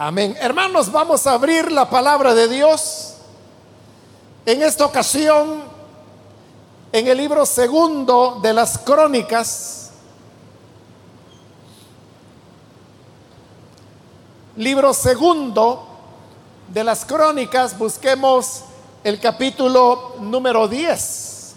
[0.00, 0.36] Amén.
[0.40, 3.14] Hermanos, vamos a abrir la palabra de Dios.
[4.46, 5.64] En esta ocasión,
[6.92, 9.90] en el libro segundo de las crónicas,
[14.54, 15.84] libro segundo
[16.68, 18.62] de las crónicas, busquemos
[19.02, 21.54] el capítulo número 10.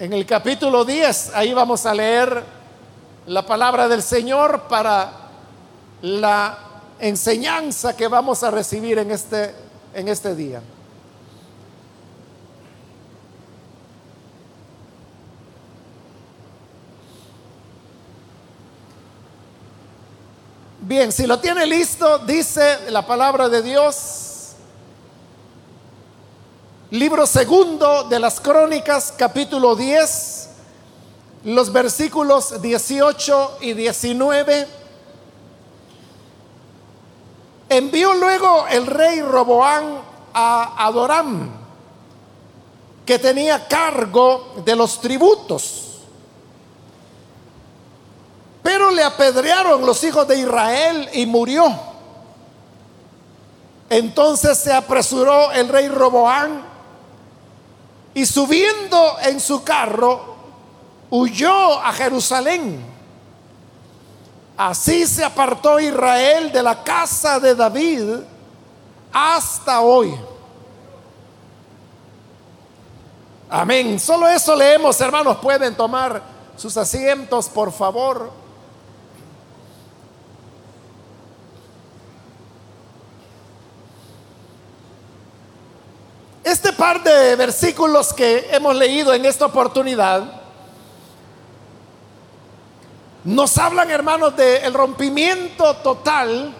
[0.00, 2.61] En el capítulo 10, ahí vamos a leer
[3.26, 5.12] la palabra del Señor para
[6.02, 6.58] la
[6.98, 9.54] enseñanza que vamos a recibir en este,
[9.94, 10.60] en este día.
[20.80, 24.52] Bien, si lo tiene listo, dice la palabra de Dios,
[26.90, 30.41] libro segundo de las crónicas, capítulo 10
[31.44, 34.68] los versículos 18 y 19.
[37.68, 40.02] Envió luego el rey Roboán
[40.34, 41.50] a Adoram,
[43.04, 46.00] que tenía cargo de los tributos.
[48.62, 51.66] Pero le apedrearon los hijos de Israel y murió.
[53.90, 56.64] Entonces se apresuró el rey Roboán
[58.14, 60.31] y subiendo en su carro
[61.12, 62.82] huyó a Jerusalén.
[64.56, 68.20] Así se apartó Israel de la casa de David
[69.12, 70.18] hasta hoy.
[73.50, 74.00] Amén.
[74.00, 75.36] Solo eso leemos, hermanos.
[75.36, 76.22] Pueden tomar
[76.56, 78.32] sus asientos, por favor.
[86.42, 90.41] Este par de versículos que hemos leído en esta oportunidad
[93.24, 96.54] nos hablan, hermanos, del rompimiento total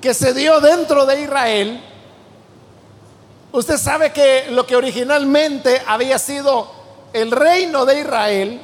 [0.00, 1.84] que se dio dentro de Israel.
[3.52, 6.70] Usted sabe que lo que originalmente había sido
[7.12, 8.60] el reino de Israel,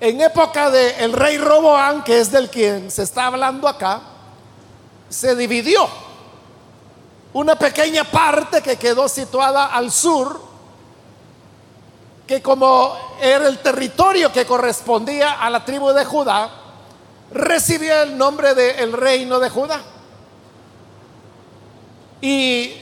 [0.00, 4.00] en época del rey Roboán, que es del quien se está hablando acá,
[5.08, 5.88] se dividió.
[7.34, 10.51] Una pequeña parte que quedó situada al sur
[12.32, 16.48] que como era el territorio que correspondía a la tribu de Judá,
[17.30, 19.78] recibió el nombre de el reino de Judá.
[22.22, 22.72] Y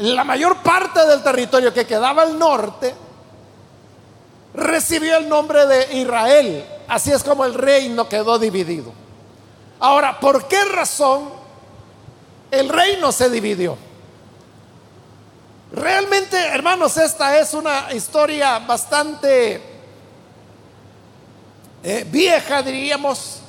[0.00, 2.94] la mayor parte del territorio que quedaba al norte
[4.52, 6.66] recibió el nombre de Israel.
[6.86, 8.92] Así es como el reino quedó dividido.
[9.80, 11.30] Ahora, ¿por qué razón
[12.50, 13.78] el reino se dividió?
[15.70, 19.60] Realmente, hermanos, esta es una historia bastante
[21.82, 23.40] eh, vieja, diríamos,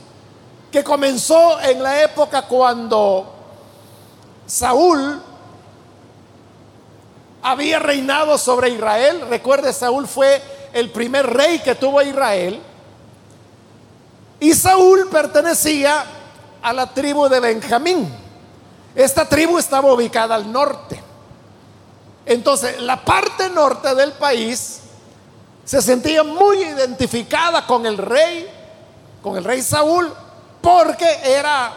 [0.70, 3.34] que comenzó en la época cuando
[4.46, 5.22] Saúl
[7.42, 9.22] había reinado sobre Israel.
[9.30, 10.42] Recuerde, Saúl fue
[10.74, 12.62] el primer rey que tuvo Israel.
[14.42, 16.04] Y Saúl pertenecía
[16.62, 18.14] a la tribu de Benjamín.
[18.94, 21.09] Esta tribu estaba ubicada al norte.
[22.30, 24.82] Entonces, la parte norte del país
[25.66, 28.48] se sentía muy identificada con el rey,
[29.24, 30.14] con el rey Saúl,
[30.62, 31.74] porque era,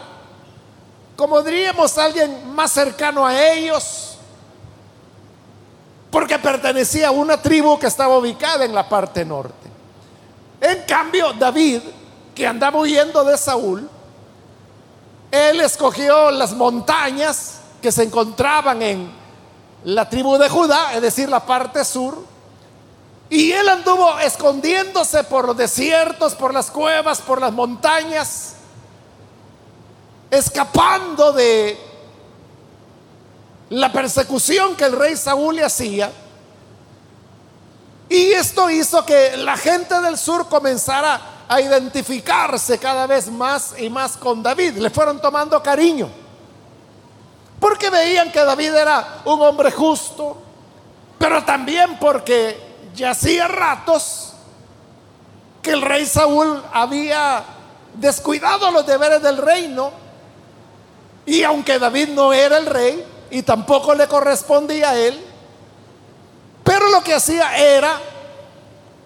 [1.15, 4.15] como diríamos, alguien más cercano a ellos,
[6.11, 9.67] porque pertenecía a una tribu que estaba ubicada en la parte norte.
[10.61, 11.81] En cambio, David,
[12.35, 13.89] que andaba huyendo de Saúl,
[15.31, 19.22] él escogió las montañas que se encontraban en
[19.85, 22.25] la tribu de Judá, es decir, la parte sur.
[23.29, 28.53] Y él anduvo escondiéndose por los desiertos, por las cuevas, por las montañas,
[30.29, 31.77] escapando de
[33.69, 36.11] la persecución que el rey Saúl le hacía.
[38.09, 43.89] Y esto hizo que la gente del sur comenzara a identificarse cada vez más y
[43.89, 44.77] más con David.
[44.77, 46.22] Le fueron tomando cariño.
[47.63, 50.35] Porque veían que David era un hombre justo,
[51.17, 52.61] pero también porque
[52.93, 54.33] ya hacía ratos
[55.61, 57.41] que el rey Saúl había
[57.93, 59.91] descuidado los deberes del reino.
[61.25, 63.01] Y aunque David no era el rey
[63.31, 65.25] y tampoco le correspondía a él,
[66.65, 67.97] pero lo que hacía era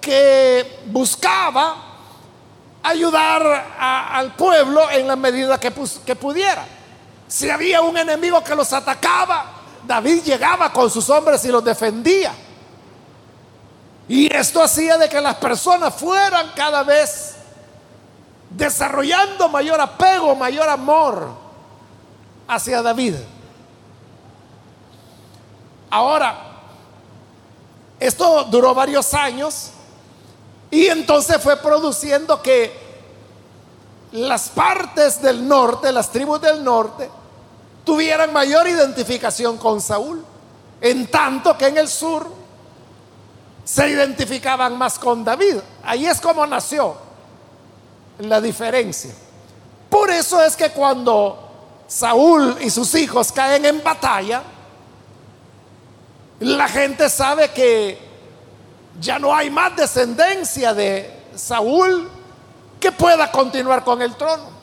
[0.02, 1.76] que buscaba
[2.82, 6.77] ayudar al pueblo en la medida que pudiera.
[7.28, 9.46] Si había un enemigo que los atacaba,
[9.86, 12.34] David llegaba con sus hombres y los defendía.
[14.08, 17.36] Y esto hacía de que las personas fueran cada vez
[18.50, 21.30] desarrollando mayor apego, mayor amor
[22.48, 23.16] hacia David.
[25.90, 26.38] Ahora,
[28.00, 29.72] esto duró varios años
[30.72, 32.87] y entonces fue produciendo que
[34.12, 37.10] las partes del norte, las tribus del norte,
[37.84, 40.24] tuvieran mayor identificación con Saúl,
[40.82, 42.28] en tanto que en el sur
[43.64, 45.58] se identificaban más con David.
[45.84, 46.96] Ahí es como nació
[48.20, 49.14] la diferencia.
[49.90, 54.44] Por eso es que cuando Saúl y sus hijos caen en batalla,
[56.40, 57.98] la gente sabe que
[59.00, 62.10] ya no hay más descendencia de Saúl
[62.80, 64.58] que pueda continuar con el trono.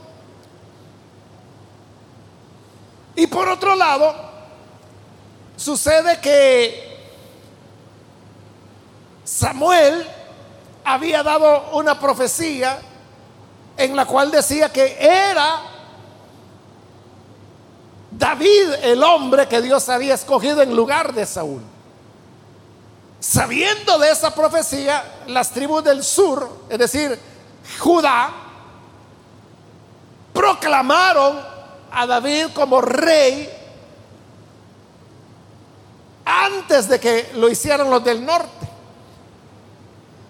[3.16, 4.14] Y por otro lado,
[5.56, 6.98] sucede que
[9.24, 10.06] Samuel
[10.84, 12.78] había dado una profecía
[13.76, 15.62] en la cual decía que era
[18.10, 21.62] David el hombre que Dios había escogido en lugar de Saúl.
[23.18, 27.18] Sabiendo de esa profecía, las tribus del sur, es decir,
[27.78, 28.30] Judá,
[30.32, 31.38] proclamaron
[31.90, 33.48] a David como rey
[36.24, 38.68] antes de que lo hicieran los del norte.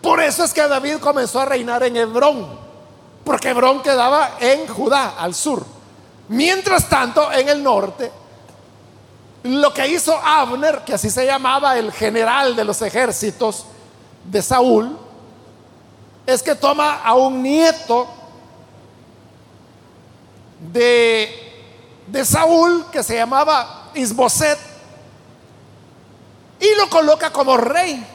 [0.03, 2.47] Por eso es que David comenzó a reinar en Hebrón,
[3.25, 5.65] porque Hebrón quedaba en Judá, al sur.
[6.29, 8.13] Mientras tanto, en el norte,
[9.45, 13.65] lo que hizo Abner, que así se llamaba el general de los ejércitos
[14.25, 14.99] de Saúl,
[16.27, 18.09] es que toma a un nieto
[20.73, 21.31] de,
[22.07, 24.59] de Saúl que se llamaba Isboset
[26.61, 28.07] y lo coloca como rey.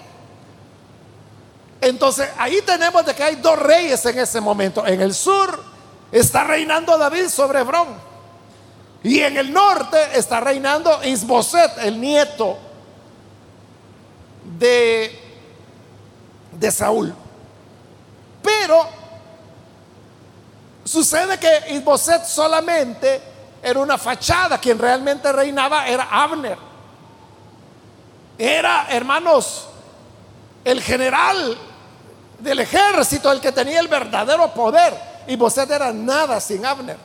[1.81, 4.85] Entonces ahí tenemos de que hay dos reyes en ese momento.
[4.85, 5.63] En el sur
[6.11, 8.09] está reinando David sobre Hebrón.
[9.03, 12.57] Y en el norte está reinando Isboset, el nieto
[14.59, 15.17] de,
[16.51, 17.13] de Saúl.
[18.41, 18.87] Pero
[20.83, 23.21] sucede que Isboset solamente
[23.61, 26.57] era una fachada, quien realmente reinaba era Abner.
[28.37, 29.67] Era, hermanos,
[30.63, 31.57] el general
[32.39, 34.93] del ejército, el que tenía el verdadero poder.
[35.27, 36.97] Isboset era nada sin Abner.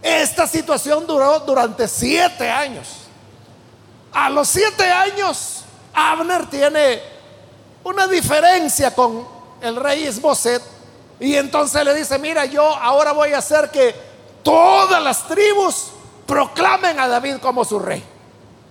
[0.00, 2.88] Esta situación duró durante siete años.
[4.12, 7.02] A los siete años, Abner tiene
[7.84, 10.62] una diferencia con el rey Isboset.
[11.20, 13.94] Y entonces le dice, mira, yo ahora voy a hacer que
[14.42, 15.88] todas las tribus
[16.26, 18.04] proclamen a David como su rey.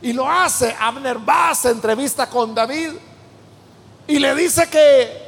[0.01, 0.75] Y lo hace.
[0.79, 2.91] Abner va, se entrevista con David
[4.07, 5.27] y le dice que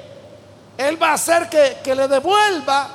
[0.78, 2.90] él va a hacer que, que le devuelva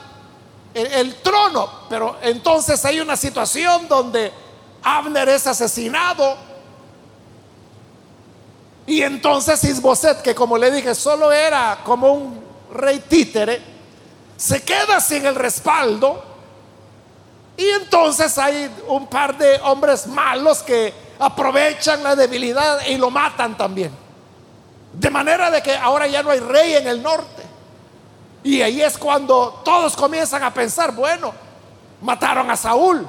[0.72, 1.68] el, trono.
[1.88, 4.32] Pero entonces hay una situación donde
[4.82, 6.36] Abner es asesinado.
[8.86, 13.60] Y entonces Isboset, que como le dije, solo era como un rey títere,
[14.36, 16.22] se queda sin el respaldo.
[17.56, 23.56] Y entonces hay un par de hombres malos que aprovechan la debilidad y lo matan
[23.56, 23.92] también.
[24.92, 27.42] De manera de que ahora ya no hay rey en el norte.
[28.42, 31.32] Y ahí es cuando todos comienzan a pensar, bueno,
[32.02, 33.08] mataron a Saúl,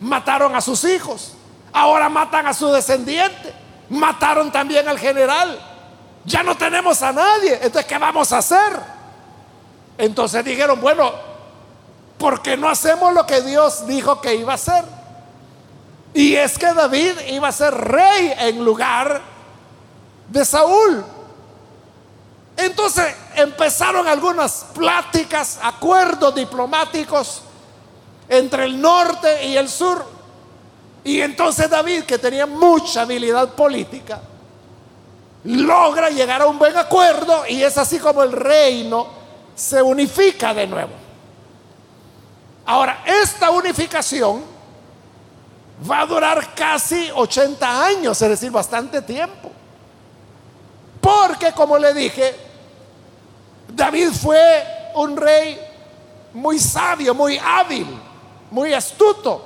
[0.00, 1.34] mataron a sus hijos,
[1.72, 3.54] ahora matan a su descendiente,
[3.88, 5.58] mataron también al general,
[6.28, 8.78] ya no tenemos a nadie, entonces ¿qué vamos a hacer?
[9.96, 11.10] Entonces dijeron, bueno,
[12.18, 14.84] ¿por qué no hacemos lo que Dios dijo que iba a hacer?
[16.12, 19.20] Y es que David iba a ser rey en lugar
[20.28, 21.04] de Saúl.
[22.56, 27.42] Entonces empezaron algunas pláticas, acuerdos diplomáticos
[28.28, 30.04] entre el norte y el sur.
[31.04, 34.20] Y entonces David, que tenía mucha habilidad política,
[35.44, 39.06] logra llegar a un buen acuerdo y es así como el reino
[39.54, 40.92] se unifica de nuevo.
[42.66, 44.42] Ahora, esta unificación
[45.90, 49.50] va a durar casi 80 años, es decir, bastante tiempo.
[51.00, 52.36] Porque, como le dije,
[53.68, 54.64] David fue
[54.94, 55.58] un rey
[56.34, 57.86] muy sabio, muy hábil,
[58.50, 59.44] muy astuto.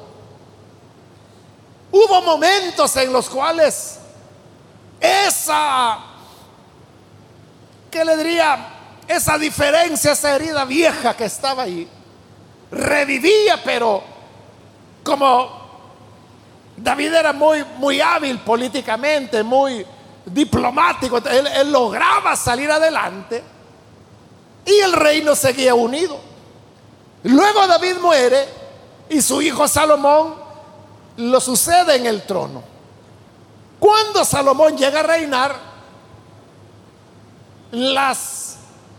[1.91, 3.99] Hubo momentos en los cuales
[5.27, 5.99] esa,
[7.91, 8.69] ¿qué le diría?
[9.07, 11.89] Esa diferencia, esa herida vieja que estaba ahí,
[12.71, 14.03] revivía, pero
[15.03, 15.63] como
[16.77, 19.85] David era muy, muy hábil políticamente, muy
[20.25, 23.43] diplomático, él lograba salir adelante
[24.65, 26.19] y el reino seguía unido.
[27.25, 28.49] Luego David muere
[29.09, 30.35] y su hijo Salomón
[31.17, 32.72] lo sucede en el trono.
[33.83, 35.57] Cuando Salomón llega a reinar,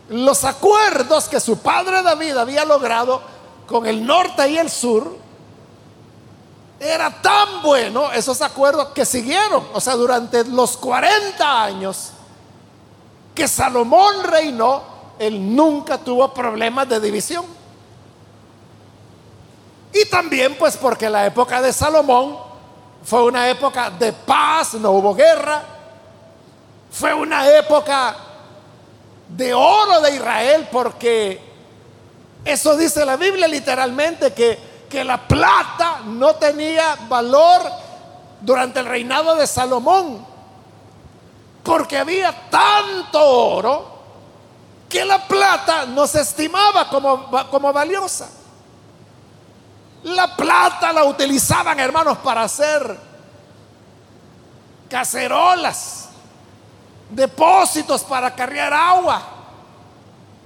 [0.09, 3.21] los acuerdos que su padre David había logrado
[3.65, 5.15] con el norte y el sur,
[6.81, 12.09] era tan bueno esos acuerdos que siguieron, o sea, durante los 40 años
[13.33, 14.83] que Salomón reinó,
[15.17, 17.45] él nunca tuvo problemas de división.
[19.93, 22.51] Y también pues porque la época de Salomón
[23.03, 25.61] fue una época de paz, no hubo guerra,
[26.91, 28.15] fue una época
[29.27, 31.39] de oro de Israel porque
[32.45, 37.61] eso dice la Biblia literalmente que, que la plata no tenía valor
[38.41, 40.25] durante el reinado de Salomón
[41.63, 43.93] porque había tanto oro
[44.89, 48.29] que la plata no se estimaba como, como valiosa.
[50.03, 52.97] La plata la utilizaban, hermanos, para hacer
[54.89, 56.09] cacerolas,
[57.09, 59.21] depósitos para cargar agua.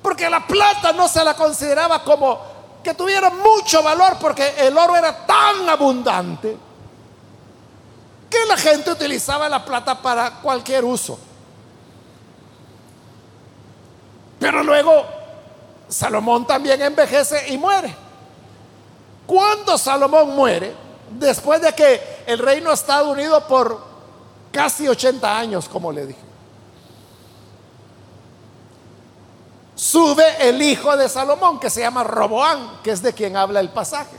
[0.01, 2.39] Porque la plata no se la consideraba como
[2.83, 6.55] que tuviera mucho valor porque el oro era tan abundante
[8.29, 11.19] que la gente utilizaba la plata para cualquier uso.
[14.39, 15.05] Pero luego
[15.89, 18.06] Salomón también envejece y muere.
[19.27, 20.73] Cuando Salomón muere,
[21.11, 23.85] después de que el reino ha estado unido por
[24.51, 26.19] casi 80 años, como le dije,
[29.75, 33.69] sube el hijo de Salomón, que se llama Roboán, que es de quien habla el
[33.69, 34.15] pasaje.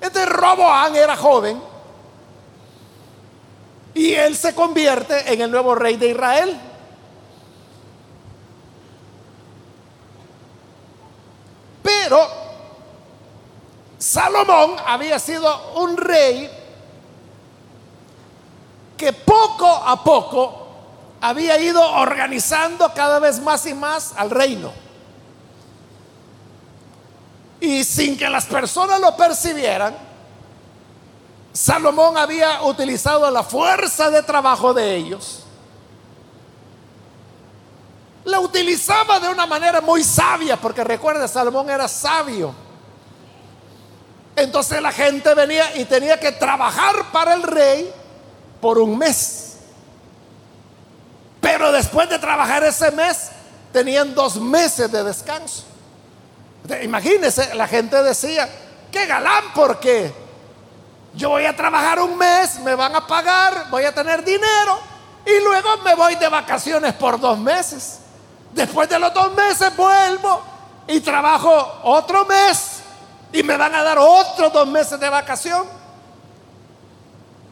[0.00, 1.60] Este Roboán era joven
[3.92, 6.60] y él se convierte en el nuevo rey de Israel.
[11.82, 12.43] Pero
[14.04, 16.50] Salomón había sido un rey
[18.98, 20.66] que poco a poco
[21.22, 24.72] había ido organizando cada vez más y más al reino.
[27.60, 29.96] Y sin que las personas lo percibieran,
[31.54, 35.44] Salomón había utilizado la fuerza de trabajo de ellos.
[38.26, 42.63] La utilizaba de una manera muy sabia, porque recuerda, Salomón era sabio.
[44.36, 47.92] Entonces la gente venía y tenía que trabajar para el rey
[48.60, 49.56] por un mes.
[51.40, 53.30] Pero después de trabajar ese mes,
[53.72, 55.64] tenían dos meses de descanso.
[56.82, 58.48] Imagínense, la gente decía,
[58.90, 60.12] qué galán, porque
[61.14, 64.80] yo voy a trabajar un mes, me van a pagar, voy a tener dinero
[65.26, 67.98] y luego me voy de vacaciones por dos meses.
[68.52, 70.42] Después de los dos meses vuelvo
[70.88, 72.73] y trabajo otro mes
[73.34, 75.66] y me van a dar otros dos meses de vacación.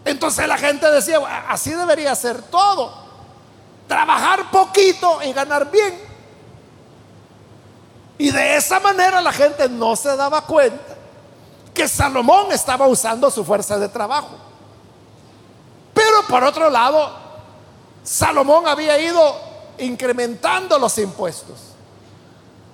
[0.04, 2.94] Entonces la gente decía, así debería ser todo.
[3.88, 6.00] Trabajar poquito y ganar bien.
[8.16, 10.94] Y de esa manera la gente no se daba cuenta
[11.74, 14.36] que Salomón estaba usando su fuerza de trabajo.
[15.92, 17.10] Pero por otro lado,
[18.04, 19.34] Salomón había ido
[19.78, 21.72] incrementando los impuestos.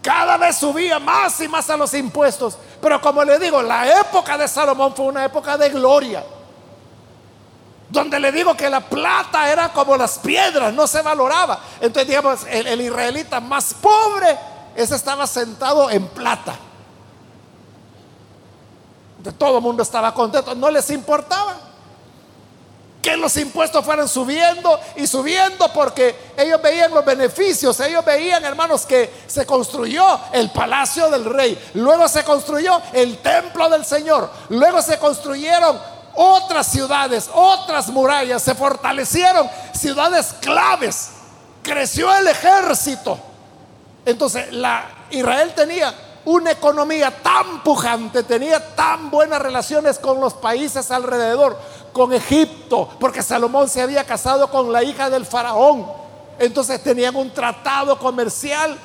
[0.02, 2.58] Cada vez subía más y más a los impuestos.
[2.80, 6.25] Pero como le digo, la época de Salomón fue una época de gloria.
[7.88, 11.58] Donde le digo que la plata era como las piedras, no se valoraba.
[11.80, 14.38] Entonces, digamos, el, israelita más pobre,
[14.76, 16.56] ese estaba sentado en plata.
[19.18, 21.67] De todo el mundo estaba contento, no les importaba
[23.02, 28.85] que los impuestos fueran subiendo y subiendo porque ellos veían los beneficios, ellos veían, hermanos,
[28.85, 34.83] que se construyó el palacio del rey, luego se construyó el templo del Señor, luego
[34.83, 35.78] se construyeron
[36.14, 41.11] otras ciudades, otras murallas, se fortalecieron ciudades claves,
[41.62, 43.19] creció el ejército.
[44.05, 44.49] Entonces,
[45.11, 51.59] Israel tenía una economía tan pujante, tenía tan buenas relaciones con los países alrededor,
[51.92, 55.87] con Egipto, porque Salomón se había casado con la hija del faraón.
[56.38, 58.78] Entonces tenían un tratado comercial,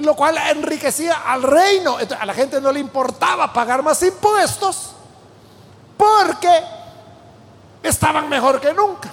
[0.00, 1.96] lo cual enriquecía al reino.
[1.96, 4.92] a la gente no le importaba pagar más impuestos,
[5.96, 6.62] porque
[7.82, 9.10] estaban mejor que nunca.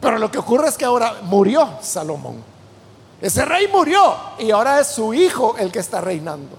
[0.00, 2.42] Pero lo que ocurre es que ahora murió Salomón.
[3.20, 6.56] Ese rey murió y ahora es su hijo el que está reinando.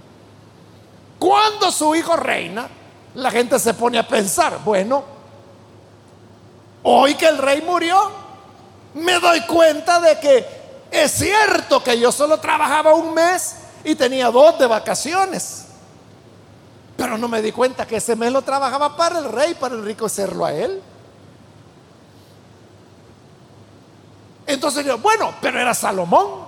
[1.19, 2.67] Cuando su hijo reina,
[3.15, 5.17] la gente se pone a pensar, bueno,
[6.89, 7.97] Hoy que el rey murió,
[8.93, 10.47] me doy cuenta de que
[10.89, 15.65] es cierto que yo solo trabajaba un mes y tenía dos de vacaciones.
[16.95, 20.45] Pero no me di cuenta que ese mes lo trabajaba para el rey, para enriquecerlo
[20.45, 20.81] a él.
[24.45, 26.47] Entonces yo, bueno, pero era Salomón.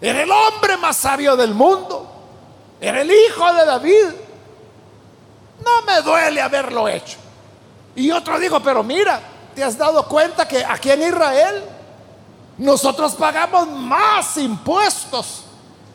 [0.00, 2.04] Era el hombre más sabio del mundo.
[2.80, 4.06] Era el hijo de David.
[5.64, 7.18] No me duele haberlo hecho.
[7.94, 9.20] Y otro dijo, pero mira,
[9.54, 11.62] ¿te has dado cuenta que aquí en Israel
[12.58, 15.44] nosotros pagamos más impuestos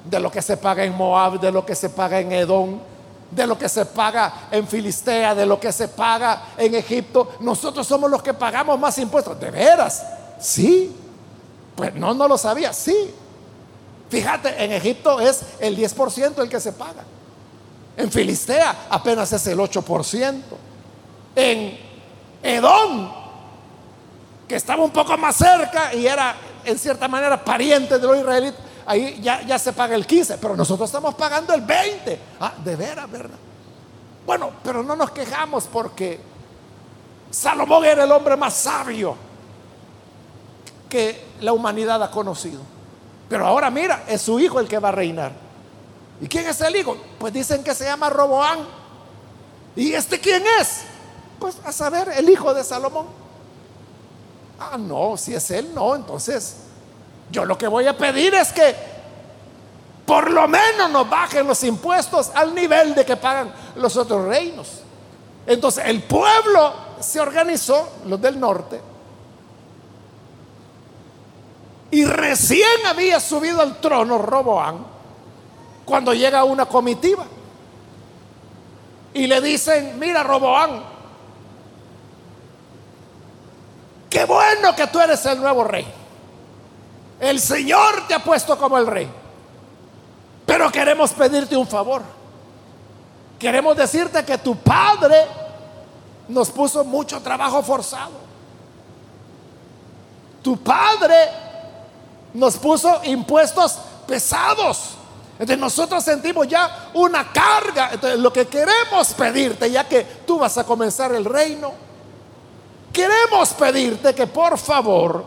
[0.04, 2.80] de lo que se paga en Moab, de lo que se paga en Edom,
[3.32, 7.34] de lo que se paga en Filistea, de lo que se paga en Egipto?
[7.40, 9.40] Nosotros somos los que pagamos más impuestos.
[9.40, 10.06] ¿De veras?
[10.40, 10.96] Sí.
[11.76, 12.72] Pues no, no lo sabía.
[12.72, 13.14] Sí.
[14.10, 17.04] Fíjate, en Egipto es el 10% el que se paga.
[17.98, 20.42] En Filistea apenas es el 8%.
[21.36, 21.80] En
[22.42, 23.12] Edom,
[24.48, 28.60] que estaba un poco más cerca y era en cierta manera pariente de los israelitas,
[28.86, 32.18] ahí ya, ya se paga el 15%, pero nosotros estamos pagando el 20%.
[32.40, 33.38] Ah, de veras, ¿verdad?
[34.26, 36.20] Bueno, pero no nos quejamos porque
[37.30, 39.16] Salomón era el hombre más sabio
[40.90, 42.62] que la humanidad ha conocido.
[43.30, 45.45] Pero ahora mira, es su hijo el que va a reinar.
[46.22, 46.96] ¿Y quién es el hijo?
[47.20, 48.60] Pues dicen que se llama Roboán.
[49.76, 50.82] ¿Y este quién es?
[51.40, 53.08] Pues a saber, el hijo de Salomón.
[54.60, 55.96] Ah, no, si es él, no.
[55.96, 56.56] Entonces,
[57.30, 58.76] yo lo que voy a pedir es que
[60.06, 64.82] por lo menos nos bajen los impuestos al nivel de que pagan los otros reinos.
[65.46, 68.80] Entonces, el pueblo se organizó, los del norte,
[71.92, 74.95] y recién había subido al trono Roboán
[75.86, 77.26] cuando llega una comitiva.
[79.14, 80.84] Y le dicen, mira Roboán,
[84.10, 85.88] qué bueno que tú eres el nuevo rey.
[87.20, 89.10] El Señor te ha puesto como el rey.
[90.46, 92.02] Pero queremos pedirte un favor.
[93.40, 95.26] Queremos decirte que tu padre
[96.28, 98.26] nos puso mucho trabajo forzado.
[100.42, 101.16] Tu padre
[102.34, 104.96] nos puso impuestos pesados.
[105.38, 107.90] Entonces nosotros sentimos ya una carga.
[107.92, 111.74] Entonces lo que queremos pedirte, ya que tú vas a comenzar el reino,
[112.94, 115.26] queremos pedirte que por favor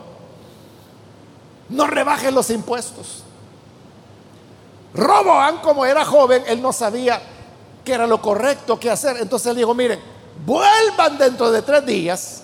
[1.68, 3.23] nos rebajes los impuestos.
[4.94, 7.21] Roboán, como era joven, él no sabía
[7.85, 9.18] que era lo correcto que hacer.
[9.18, 10.01] Entonces él dijo, miren,
[10.47, 12.42] vuelvan dentro de tres días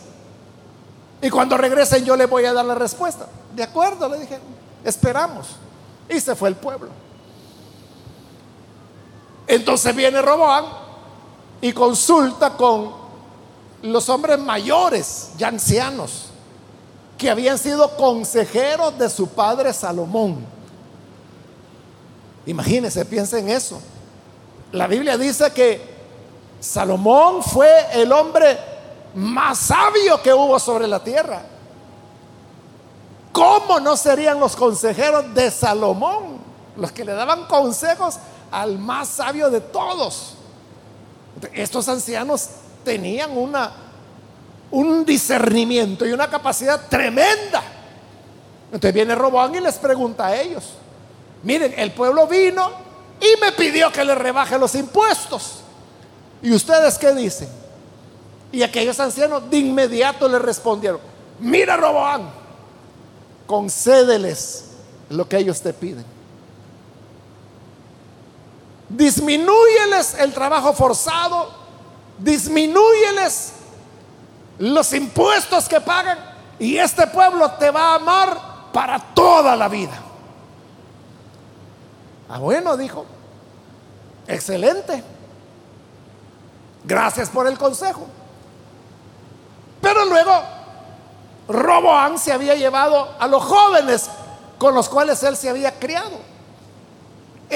[1.22, 3.26] y cuando regresen yo les voy a dar la respuesta.
[3.54, 4.38] De acuerdo, le dije,
[4.84, 5.46] esperamos.
[6.06, 7.03] Y se fue el pueblo.
[9.46, 10.64] Entonces viene Roboán
[11.60, 12.92] y consulta con
[13.82, 16.26] los hombres mayores, ya ancianos,
[17.18, 20.38] que habían sido consejeros de su padre Salomón.
[22.46, 23.80] Imagínense, piensen en eso.
[24.72, 25.94] La Biblia dice que
[26.60, 28.58] Salomón fue el hombre
[29.14, 31.42] más sabio que hubo sobre la tierra.
[33.32, 36.38] ¿Cómo no serían los consejeros de Salomón
[36.76, 38.18] los que le daban consejos
[38.62, 40.34] al más sabio de todos?
[41.52, 42.48] Estos ancianos
[42.84, 43.72] tenían una
[44.74, 47.62] un discernimiento y una capacidad tremenda.
[48.66, 50.64] Entonces viene Robón y les pregunta a ellos,
[51.44, 52.72] miren, el pueblo vino
[53.20, 55.60] y me pidió que le rebaje los impuestos.
[56.42, 57.48] ¿Y ustedes qué dicen?
[58.50, 61.00] Y aquellos ancianos de inmediato le respondieron,
[61.38, 62.28] mira Roboán,
[63.46, 64.64] concédeles
[65.08, 66.04] lo que ellos te piden.
[68.88, 71.50] Disminúyeles el trabajo forzado,
[72.18, 73.52] disminúyeles
[74.58, 76.18] los impuestos que pagan
[76.58, 78.40] y este pueblo te va a amar
[78.72, 80.00] para toda la vida.
[82.28, 83.04] Ah, bueno, dijo,
[84.26, 85.02] excelente.
[86.84, 88.06] Gracias por el consejo.
[89.80, 90.32] Pero luego
[91.48, 94.08] Roboán se había llevado a los jóvenes
[94.58, 96.33] con los cuales él se había criado.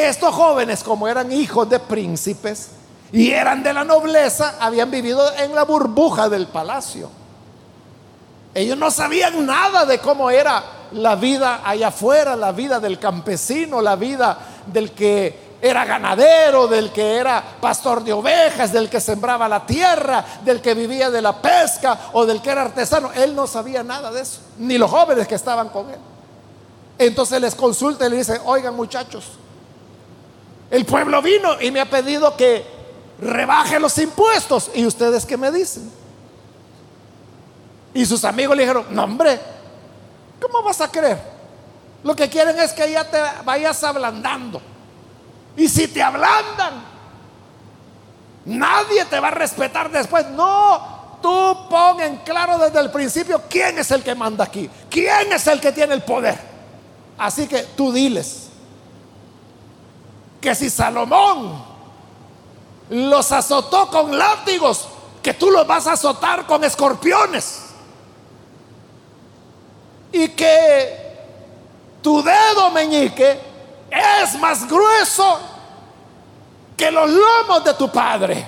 [0.07, 2.69] Estos jóvenes, como eran hijos de príncipes
[3.11, 7.11] y eran de la nobleza, habían vivido en la burbuja del palacio.
[8.55, 13.81] Ellos no sabían nada de cómo era la vida allá afuera, la vida del campesino,
[13.81, 19.49] la vida del que era ganadero, del que era pastor de ovejas, del que sembraba
[19.49, 23.11] la tierra, del que vivía de la pesca o del que era artesano.
[23.17, 25.99] Él no sabía nada de eso, ni los jóvenes que estaban con él.
[26.99, 29.25] Entonces les consulta y le dice, oigan muchachos,
[30.71, 32.65] el pueblo vino y me ha pedido que
[33.21, 34.71] rebaje los impuestos.
[34.75, 35.91] ¿Y ustedes qué me dicen?
[37.95, 39.41] Y sus amigos le dijeron, no hombre,
[40.41, 41.19] ¿cómo vas a creer?
[42.05, 44.63] Lo que quieren es que ya te vayas ablandando
[45.57, 46.85] Y si te ablandan,
[48.45, 50.27] nadie te va a respetar después.
[50.29, 55.33] No, tú pon en claro desde el principio quién es el que manda aquí, quién
[55.33, 56.39] es el que tiene el poder.
[57.17, 58.48] Así que tú diles
[60.41, 61.65] que si Salomón
[62.91, 64.89] los azotó con látigos,
[65.23, 67.65] que tú los vas a azotar con escorpiones.
[70.13, 71.09] Y que
[72.03, 73.39] tu dedo meñique
[73.91, 75.39] es más grueso
[76.77, 78.47] que los lomos de tu padre.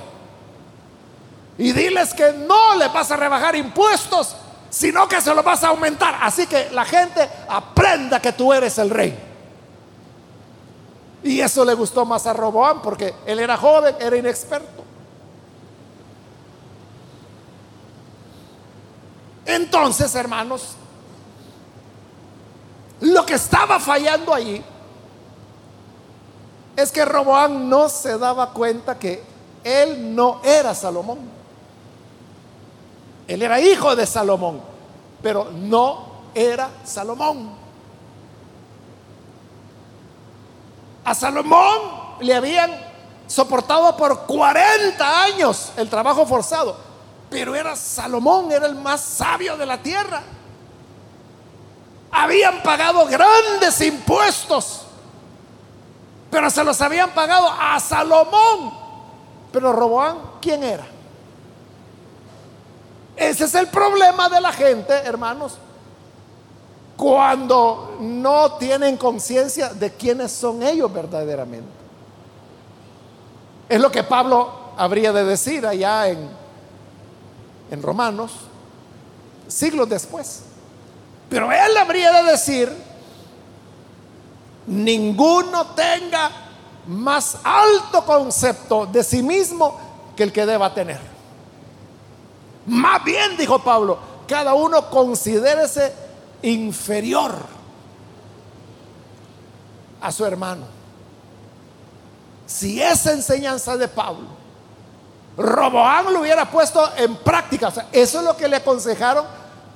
[1.58, 4.36] Y diles que no le vas a rebajar impuestos,
[4.70, 6.18] sino que se los vas a aumentar.
[6.22, 9.29] Así que la gente aprenda que tú eres el rey.
[11.22, 14.84] Y eso le gustó más a Roboam porque él era joven, era inexperto.
[19.44, 20.76] Entonces, hermanos,
[23.00, 24.62] lo que estaba fallando allí
[26.76, 29.22] es que Roboam no se daba cuenta que
[29.64, 31.18] él no era Salomón.
[33.26, 34.60] Él era hijo de Salomón,
[35.22, 37.59] pero no era Salomón.
[41.04, 41.78] A Salomón
[42.20, 42.70] le habían
[43.26, 46.76] soportado por 40 años el trabajo forzado,
[47.30, 50.22] pero era Salomón, era el más sabio de la tierra.
[52.12, 54.82] Habían pagado grandes impuestos,
[56.30, 58.74] pero se los habían pagado a Salomón.
[59.52, 60.86] Pero Roboán, ¿quién era?
[63.16, 65.58] Ese es el problema de la gente, hermanos
[67.00, 71.70] cuando no tienen conciencia de quiénes son ellos verdaderamente.
[73.70, 76.28] Es lo que Pablo habría de decir allá en,
[77.70, 78.32] en Romanos,
[79.48, 80.42] siglos después.
[81.30, 82.70] Pero él habría de decir,
[84.66, 86.30] ninguno tenga
[86.86, 89.80] más alto concepto de sí mismo
[90.14, 91.00] que el que deba tener.
[92.66, 96.09] Más bien, dijo Pablo, cada uno considérese
[96.42, 97.34] inferior
[100.00, 100.64] a su hermano.
[102.46, 104.26] Si esa enseñanza de Pablo,
[105.36, 109.24] Roboán lo hubiera puesto en práctica, eso es lo que le aconsejaron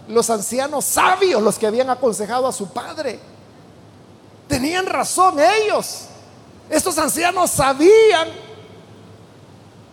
[0.09, 3.21] los ancianos sabios, los que habían aconsejado a su padre.
[4.49, 6.07] Tenían razón ellos.
[6.69, 8.29] Estos ancianos sabían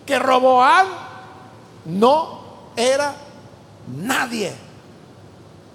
[0.05, 0.87] que Roboán
[1.85, 2.41] no
[2.75, 3.13] era
[3.87, 4.70] nadie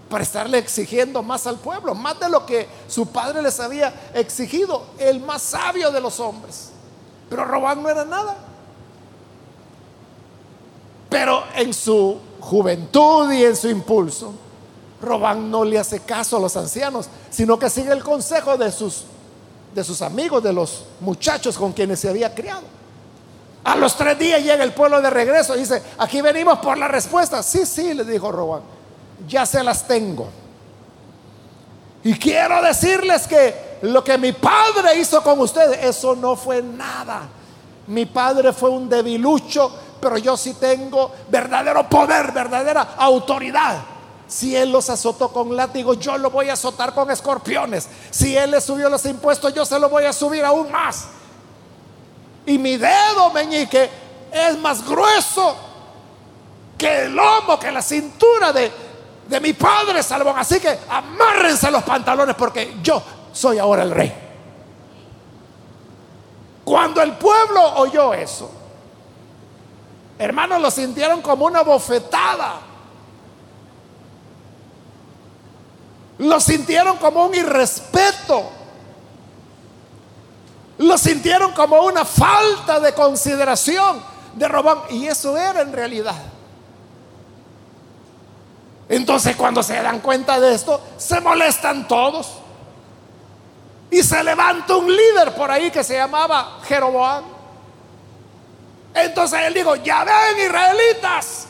[0.08, 4.84] para estarle exigiendo más al pueblo, más de lo que su padre les había exigido,
[4.98, 6.70] el más sabio de los hombres.
[7.28, 8.36] Pero Robán no era nada.
[11.08, 14.32] Pero en su juventud y en su impulso,
[15.02, 19.04] Robán no le hace caso a los ancianos, sino que sigue el consejo de sus,
[19.74, 22.62] de sus amigos, de los muchachos con quienes se había criado.
[23.64, 26.86] A los tres días llega el pueblo de regreso y dice, aquí venimos por la
[26.86, 27.42] respuesta.
[27.42, 28.75] Sí, sí, le dijo Robán
[29.26, 30.28] ya se las tengo.
[32.04, 37.22] Y quiero decirles que lo que mi padre hizo con ustedes, eso no fue nada.
[37.88, 43.78] Mi padre fue un debilucho, pero yo sí tengo verdadero poder, verdadera autoridad.
[44.28, 47.88] Si él los azotó con látigos, yo lo voy a azotar con escorpiones.
[48.10, 51.06] Si él le subió los impuestos, yo se lo voy a subir aún más.
[52.44, 53.88] Y mi dedo meñique
[54.32, 55.56] es más grueso
[56.76, 58.70] que el lomo, que la cintura de,
[59.28, 60.38] de mi padre Salomón.
[60.38, 64.12] Así que amárrense los pantalones porque yo soy ahora el rey.
[66.64, 68.50] Cuando el pueblo oyó eso,
[70.18, 72.60] hermanos, lo sintieron como una bofetada.
[76.18, 78.50] Lo sintieron como un irrespeto.
[80.78, 84.02] Lo sintieron como una falta de consideración
[84.34, 84.78] de Robán.
[84.90, 86.16] Y eso era en realidad.
[88.88, 92.32] Entonces cuando se dan cuenta de esto, se molestan todos.
[93.90, 97.24] Y se levanta un líder por ahí que se llamaba Jeroboam.
[98.94, 101.46] Entonces él dijo, ya ven israelitas,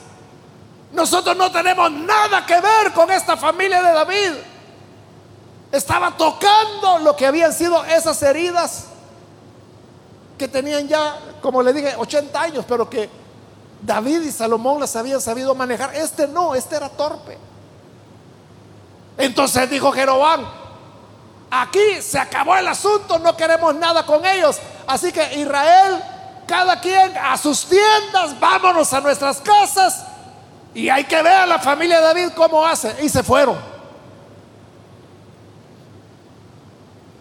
[0.92, 4.32] nosotros no tenemos nada que ver con esta familia de David.
[5.70, 8.86] Estaba tocando lo que habían sido esas heridas
[10.38, 13.08] que tenían ya, como le dije, 80 años, pero que
[13.82, 15.94] David y Salomón las habían sabido manejar.
[15.94, 17.38] Este no, este era torpe.
[19.18, 20.44] Entonces dijo Jeroboam,
[21.50, 24.58] aquí se acabó el asunto, no queremos nada con ellos.
[24.86, 26.02] Así que Israel,
[26.46, 30.04] cada quien a sus tiendas, vámonos a nuestras casas.
[30.74, 32.94] Y hay que ver a la familia de David cómo hace.
[33.02, 33.58] Y se fueron.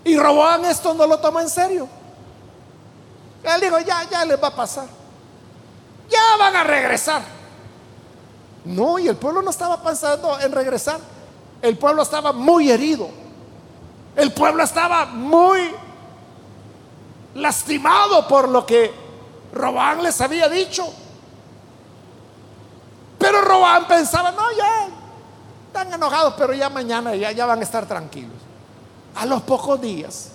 [0.04, 1.88] Y Roboán esto no lo tomó en serio.
[3.44, 4.88] Él dijo, ya, ya les va a pasar.
[6.10, 7.22] Ya van a regresar.
[8.66, 11.00] No, y el pueblo no estaba pensando en regresar.
[11.62, 13.10] El pueblo estaba muy herido.
[14.16, 15.72] El pueblo estaba muy
[17.36, 18.92] lastimado por lo que
[19.54, 20.86] Robán les había dicho.
[23.20, 24.88] Pero Robán pensaba, no, ya
[25.68, 28.38] están enojados, pero ya mañana ya, ya van a estar tranquilos.
[29.16, 30.30] A los pocos días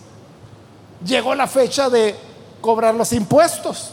[1.05, 2.17] llegó la fecha de
[2.61, 3.93] cobrar los impuestos.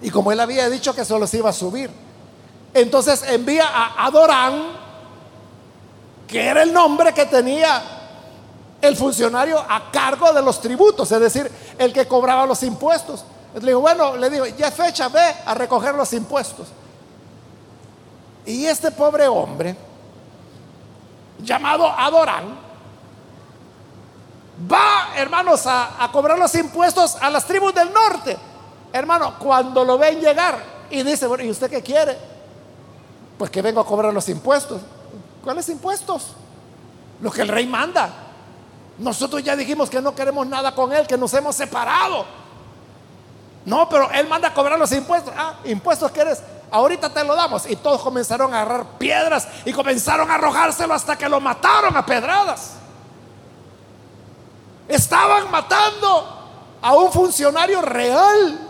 [0.00, 1.90] Y como él había dicho que se los iba a subir,
[2.74, 4.88] entonces envía a Adorán,
[6.26, 7.82] que era el nombre que tenía
[8.80, 13.24] el funcionario a cargo de los tributos, es decir, el que cobraba los impuestos.
[13.54, 16.68] Le dijo, bueno, le digo, ya es fecha, ve a recoger los impuestos.
[18.46, 19.76] Y este pobre hombre,
[21.40, 22.58] llamado Adorán,
[24.70, 28.36] va, hermanos, a, cobrar los impuestos a las tribus del norte.
[28.92, 32.16] Hermano, cuando lo ven llegar y dice, bueno, ¿y usted qué quiere?
[33.36, 34.80] Pues que vengo a cobrar los impuestos.
[35.44, 36.32] ¿Cuáles impuestos?
[37.20, 38.10] Lo que el rey manda.
[38.98, 42.24] Nosotros ya dijimos que no queremos nada con él, que nos hemos separado.
[43.64, 45.32] No, pero él manda a cobrar los impuestos.
[45.36, 46.42] Ah, impuestos que eres.
[46.70, 47.68] Ahorita te lo damos.
[47.70, 52.04] Y todos comenzaron a agarrar piedras y comenzaron a arrojárselo hasta que lo mataron a
[52.04, 52.72] pedradas.
[54.88, 56.38] Estaban matando
[56.80, 58.67] a un funcionario real.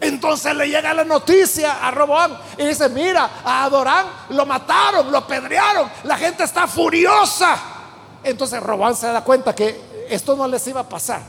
[0.00, 5.26] Entonces le llega la noticia a Roboán y dice, mira, a Adorán lo mataron, lo
[5.26, 7.58] pedrearon, la gente está furiosa.
[8.24, 11.20] Entonces Roboán se da cuenta que esto no les iba a pasar,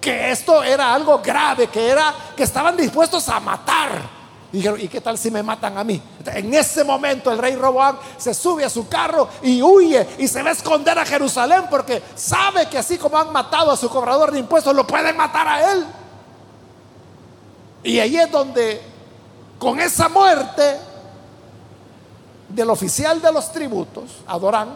[0.00, 4.24] que esto era algo grave, que era que estaban dispuestos a matar.
[4.52, 6.00] Y dijeron, ¿y qué tal si me matan a mí?
[6.26, 10.42] En ese momento el rey Roboán se sube a su carro y huye y se
[10.42, 14.32] va a esconder a Jerusalén porque sabe que así como han matado a su cobrador
[14.32, 15.86] de impuestos, lo pueden matar a él.
[17.84, 18.80] Y ahí es donde,
[19.58, 20.78] con esa muerte
[22.48, 24.70] del oficial de los tributos, Adorán,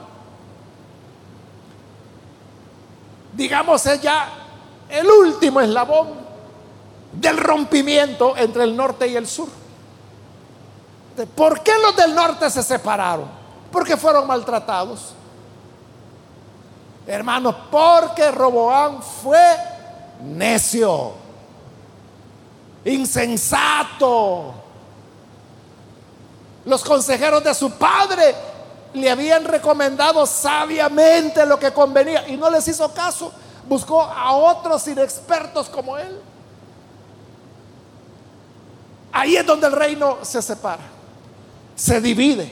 [3.33, 4.29] digamos, es ya
[4.91, 6.09] el último eslabón
[7.13, 9.49] del rompimiento entre el norte y el sur.
[11.35, 13.27] ¿Por qué los del norte se separaron?
[13.73, 15.15] Porque fueron maltratados.
[17.07, 19.57] Hermanos, porque Roboán fue
[20.23, 21.28] necio
[22.85, 24.55] insensato.
[26.65, 28.35] Los consejeros de su padre
[28.95, 33.33] le habían recomendado sabiamente lo que convenía y no les hizo caso.
[33.69, 36.21] Buscó a otros inexpertos como él.
[39.13, 40.85] Ahí es donde el reino se separa,
[41.75, 42.51] se divide.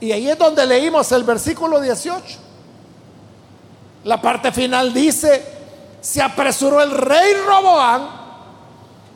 [0.00, 2.38] Y ahí es donde leímos el versículo 18.
[4.04, 5.57] La parte final dice,
[6.00, 8.08] se apresuró el rey Roboán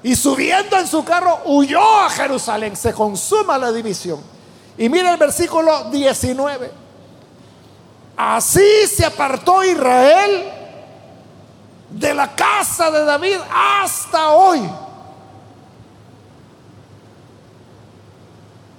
[0.02, 2.76] y subiendo en su carro huyó a Jerusalén.
[2.76, 4.20] Se consuma la división.
[4.76, 6.72] Y mira el versículo 19.
[8.16, 10.50] Así se apartó Israel
[11.90, 14.68] de la casa de David hasta hoy.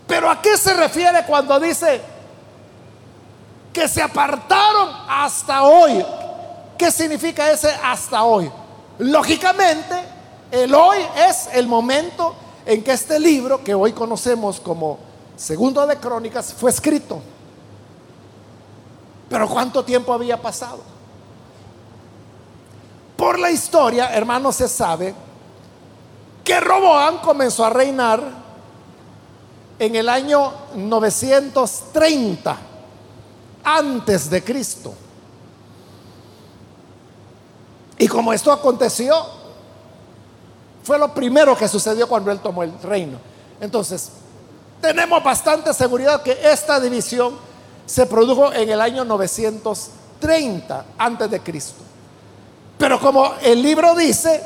[0.07, 2.01] Pero ¿a qué se refiere cuando dice
[3.71, 6.05] que se apartaron hasta hoy?
[6.77, 8.51] ¿Qué significa ese hasta hoy?
[8.99, 9.95] Lógicamente,
[10.51, 14.99] el hoy es el momento en que este libro, que hoy conocemos como
[15.35, 17.19] Segundo de Crónicas, fue escrito.
[19.29, 20.79] Pero ¿cuánto tiempo había pasado?
[23.17, 25.13] Por la historia, hermanos, se sabe
[26.43, 28.21] que Roboán comenzó a reinar
[29.79, 32.57] en el año 930
[33.63, 34.93] antes de Cristo.
[37.97, 39.15] Y como esto aconteció,
[40.83, 43.17] fue lo primero que sucedió cuando él tomó el reino.
[43.61, 44.09] Entonces,
[44.81, 47.35] tenemos bastante seguridad que esta división
[47.85, 51.81] se produjo en el año 930 antes de Cristo.
[52.77, 54.43] Pero como el libro dice,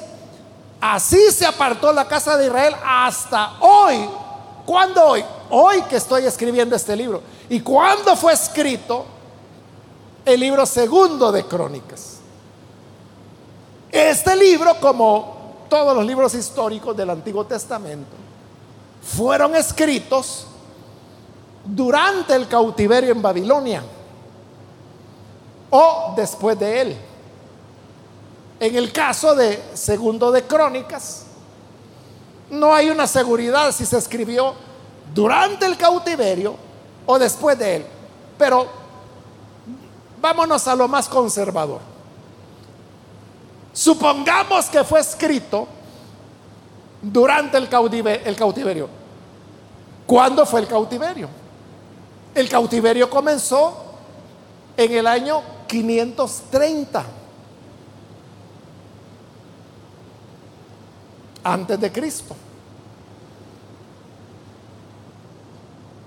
[0.79, 4.07] así se apartó la casa de Israel hasta hoy.
[4.65, 5.25] ¿Cuándo hoy?
[5.49, 7.21] Hoy que estoy escribiendo este libro.
[7.49, 9.05] ¿Y cuándo fue escrito
[10.25, 12.16] el libro segundo de Crónicas?
[13.91, 18.15] Este libro, como todos los libros históricos del Antiguo Testamento,
[19.01, 20.47] fueron escritos
[21.63, 23.83] durante el cautiverio en Babilonia
[25.69, 26.97] o después de él.
[28.59, 31.25] En el caso de Segundo de Crónicas,
[32.49, 34.53] no hay una seguridad si se escribió
[35.13, 36.55] durante el cautiverio
[37.05, 37.85] o después de él.
[38.37, 38.67] Pero
[40.19, 41.96] vámonos a lo más conservador.
[43.77, 45.67] Supongamos que fue escrito
[46.99, 48.89] durante el cautiverio.
[50.07, 51.29] ¿Cuándo fue el cautiverio?
[52.33, 53.77] El cautiverio comenzó
[54.75, 57.05] en el año 530
[61.43, 62.35] antes de Cristo.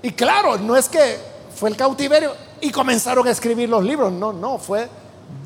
[0.03, 1.21] Y claro, no es que
[1.55, 4.89] fue el cautiverio y comenzaron a escribir los libros, no, no, fue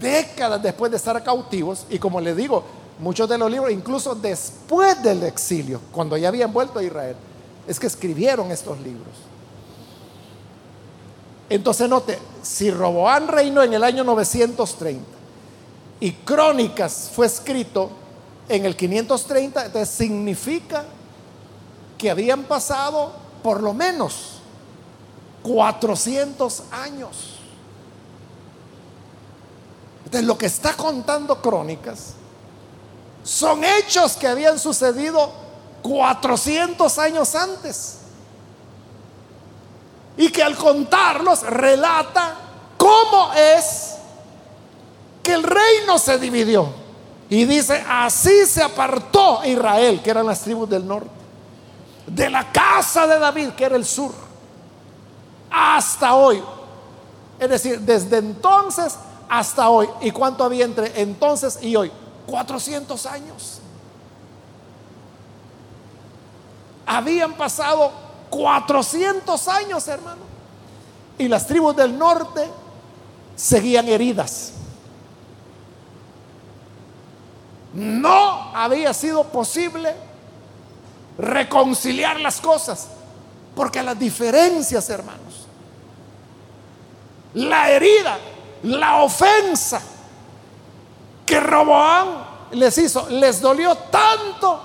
[0.01, 2.65] décadas después de estar cautivos y como les digo,
[2.99, 7.17] muchos de los libros, incluso después del exilio, cuando ya habían vuelto a Israel,
[7.67, 9.15] es que escribieron estos libros.
[11.49, 15.03] Entonces note, si Roboán reinó en el año 930
[16.01, 17.91] y Crónicas fue escrito
[18.49, 20.85] en el 530, entonces significa
[21.99, 24.41] que habían pasado por lo menos
[25.43, 27.34] 400 años.
[30.15, 32.13] Entonces lo que está contando Crónicas
[33.25, 35.33] son hechos que habían sucedido
[35.83, 37.99] 400 años antes.
[40.17, 42.37] Y que al contarlos relata
[42.77, 43.95] cómo es
[45.21, 46.69] que el reino se dividió.
[47.29, 51.11] Y dice, así se apartó Israel, que eran las tribus del norte,
[52.07, 54.13] de la casa de David, que era el sur,
[55.51, 56.41] hasta hoy.
[57.41, 58.97] Es decir, desde entonces
[59.29, 59.89] hasta hoy.
[60.01, 61.91] ¿Y cuánto había entre entonces y hoy?
[62.27, 63.61] 400 años.
[66.87, 67.93] Habían pasado
[68.31, 70.23] 400 años, hermano.
[71.19, 72.49] Y las tribus del norte
[73.37, 74.55] seguían heridas.
[77.75, 79.95] no había sido posible
[81.19, 82.89] reconciliar las cosas,
[83.55, 85.47] porque las diferencias, hermanos,
[87.35, 88.19] la herida,
[88.65, 89.81] la ofensa
[91.27, 94.61] que Roboán les hizo, les dolió tanto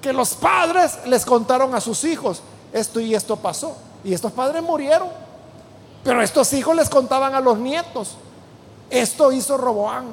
[0.00, 2.42] que los padres les contaron a sus hijos,
[2.72, 3.76] esto y esto pasó.
[4.02, 5.08] Y estos padres murieron.
[6.02, 8.16] Pero estos hijos les contaban a los nietos,
[8.88, 10.06] esto hizo Roboán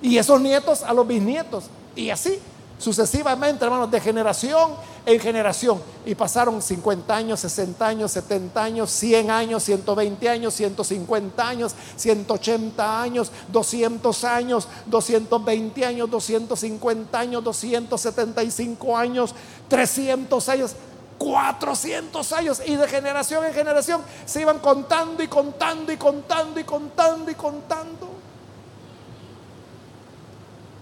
[0.00, 1.64] y esos nietos a los bisnietos.
[1.96, 2.40] Y así
[2.78, 4.72] sucesivamente, hermanos, de generación
[5.06, 5.80] en generación.
[6.06, 13.02] Y pasaron 50 años, 60 años, 70 años, 100 años, 120 años, 150 años, 180
[13.02, 19.34] años, 200 años, 220 años, 250 años, 275 años,
[19.68, 20.76] 300 años.
[21.16, 26.64] 400 años y de generación en generación se iban contando y contando y contando y
[26.64, 28.08] contando y contando.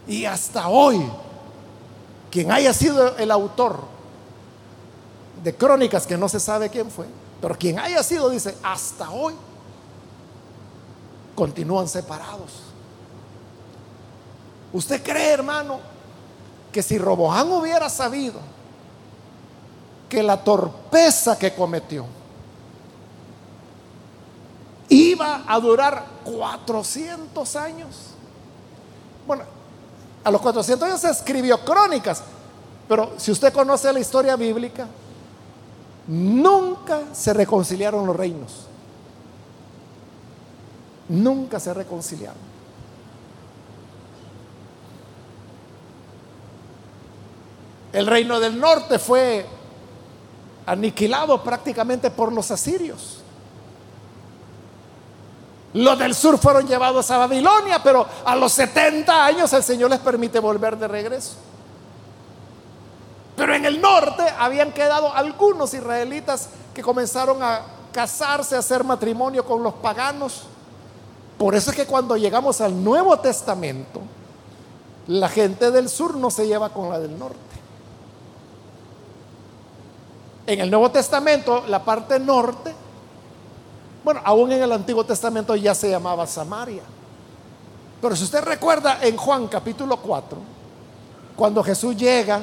[0.06, 1.00] Y hasta hoy,
[2.32, 3.80] quien haya sido el autor
[5.44, 7.04] de crónicas que no se sabe quién fue,
[7.42, 9.34] pero quien haya sido, dice, hasta hoy,
[11.34, 12.52] continúan separados.
[14.72, 15.78] ¿Usted cree, hermano,
[16.72, 18.40] que si Roboán hubiera sabido
[20.08, 22.06] que la torpeza que cometió
[24.88, 27.88] iba a durar 400 años?
[29.26, 29.44] Bueno,
[30.24, 32.22] a los 400 años escribió crónicas,
[32.88, 34.86] pero si usted conoce la historia bíblica,
[36.06, 38.66] nunca se reconciliaron los reinos.
[41.08, 42.52] Nunca se reconciliaron.
[47.92, 49.44] El reino del norte fue
[50.64, 53.21] aniquilado prácticamente por los asirios.
[55.74, 60.00] Los del sur fueron llevados a Babilonia, pero a los 70 años el Señor les
[60.00, 61.36] permite volver de regreso.
[63.36, 69.44] Pero en el norte habían quedado algunos israelitas que comenzaron a casarse, a hacer matrimonio
[69.44, 70.42] con los paganos.
[71.38, 74.00] Por eso es que cuando llegamos al Nuevo Testamento,
[75.06, 77.38] la gente del sur no se lleva con la del norte.
[80.46, 82.74] En el Nuevo Testamento, la parte norte
[84.04, 86.82] bueno, aún en el Antiguo Testamento ya se llamaba Samaria.
[88.00, 90.38] Pero si usted recuerda en Juan capítulo 4,
[91.36, 92.40] cuando Jesús llega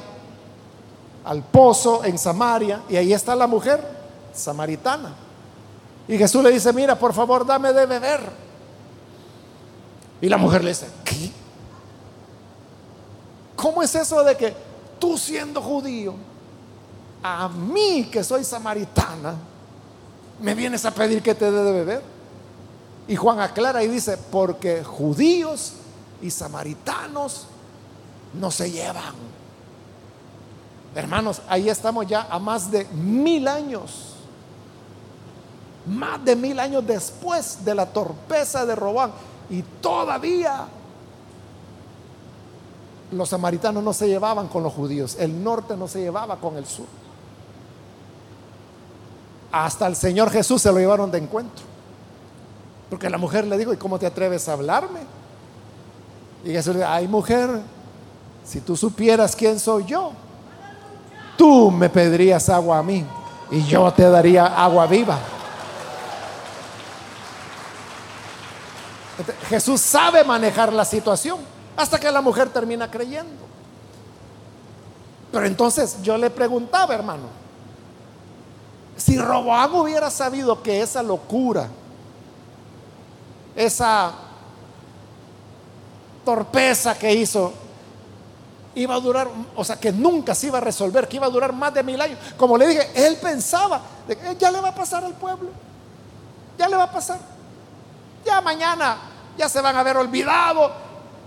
[1.25, 3.85] al pozo en Samaria y ahí está la mujer
[4.33, 5.13] samaritana.
[6.07, 8.21] Y Jesús le dice, mira, por favor, dame de beber.
[10.21, 11.31] Y la mujer le dice, ¿qué?
[13.55, 14.55] ¿Cómo es eso de que
[14.97, 16.15] tú siendo judío,
[17.21, 19.35] a mí que soy samaritana,
[20.41, 22.01] me vienes a pedir que te dé de beber.
[23.07, 25.73] Y Juan aclara y dice, porque judíos
[26.21, 27.47] y samaritanos
[28.33, 29.15] no se llevan.
[30.95, 34.15] Hermanos, ahí estamos ya a más de mil años.
[35.85, 39.11] más de mil años después de la torpeza de Robán.
[39.49, 40.67] Y todavía
[43.11, 46.65] los samaritanos no se llevaban con los judíos, el norte no se llevaba con el
[46.65, 46.85] sur.
[49.51, 51.65] Hasta el Señor Jesús se lo llevaron de encuentro.
[52.89, 55.01] Porque la mujer le dijo, ¿y cómo te atreves a hablarme?
[56.43, 57.61] Y Jesús le dijo, ay mujer,
[58.45, 60.11] si tú supieras quién soy yo,
[61.37, 63.05] tú me pedirías agua a mí
[63.51, 65.17] y yo te daría agua viva.
[69.49, 71.39] Jesús sabe manejar la situación
[71.75, 73.49] hasta que la mujer termina creyendo.
[75.31, 77.23] Pero entonces yo le preguntaba, hermano,
[78.99, 81.67] si Roboam hubiera sabido que esa locura,
[83.55, 84.11] esa
[86.25, 87.53] torpeza que hizo,
[88.75, 91.53] iba a durar, o sea, que nunca se iba a resolver, que iba a durar
[91.53, 92.19] más de mil años.
[92.37, 95.49] Como le dije, él pensaba, que ya le va a pasar al pueblo,
[96.57, 97.19] ya le va a pasar.
[98.25, 98.97] Ya mañana
[99.37, 100.71] ya se van a haber olvidado.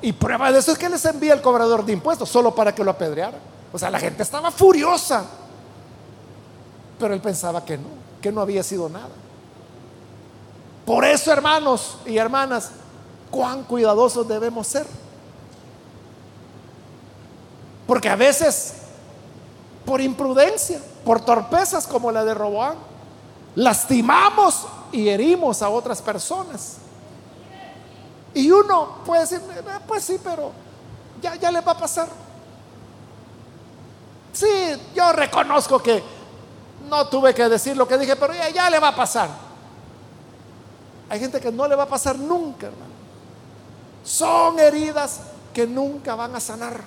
[0.02, 2.84] Y prueba de eso es que les envía el cobrador de impuestos solo para que
[2.84, 3.38] lo apedreara.
[3.72, 5.24] O sea, la gente estaba furiosa.
[7.02, 7.88] Pero él pensaba que no,
[8.20, 9.08] que no había sido nada.
[10.86, 12.70] Por eso, hermanos y hermanas,
[13.28, 14.86] cuán cuidadosos debemos ser.
[17.88, 18.74] Porque a veces,
[19.84, 22.76] por imprudencia, por torpezas como la de Roboán,
[23.56, 26.76] lastimamos y herimos a otras personas.
[28.32, 30.52] Y uno puede decir, eh, pues sí, pero
[31.20, 32.06] ya, ya le va a pasar.
[34.32, 34.46] Sí,
[34.94, 36.21] yo reconozco que
[36.88, 39.28] no tuve que decir lo que dije, pero ya, le va a pasar.
[41.08, 42.92] Hay gente que no le va a pasar nunca, hermano.
[44.04, 45.20] Son heridas
[45.52, 46.80] que nunca van a sanar.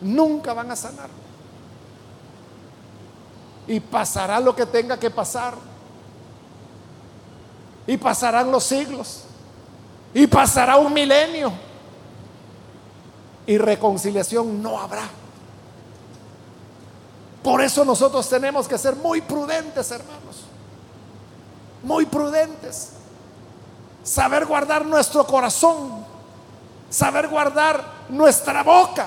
[0.00, 1.10] Nunca van a sanar.
[3.66, 5.54] Y pasará lo que tenga que pasar.
[7.86, 9.24] Y pasarán los siglos.
[10.14, 11.52] Y pasará un milenio.
[13.46, 15.08] Y reconciliación no habrá.
[17.42, 20.44] Por eso nosotros tenemos que ser muy prudentes, hermanos.
[21.82, 22.90] Muy prudentes.
[24.02, 26.04] Saber guardar nuestro corazón.
[26.90, 29.06] Saber guardar nuestra boca.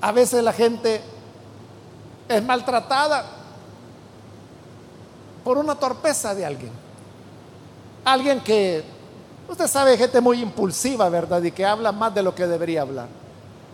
[0.00, 1.00] A veces la gente
[2.28, 3.24] es maltratada
[5.44, 6.72] por una torpeza de alguien.
[8.04, 8.84] Alguien que,
[9.52, 11.42] usted sabe, gente muy impulsiva, ¿verdad?
[11.42, 13.08] Y que habla más de lo que debería hablar.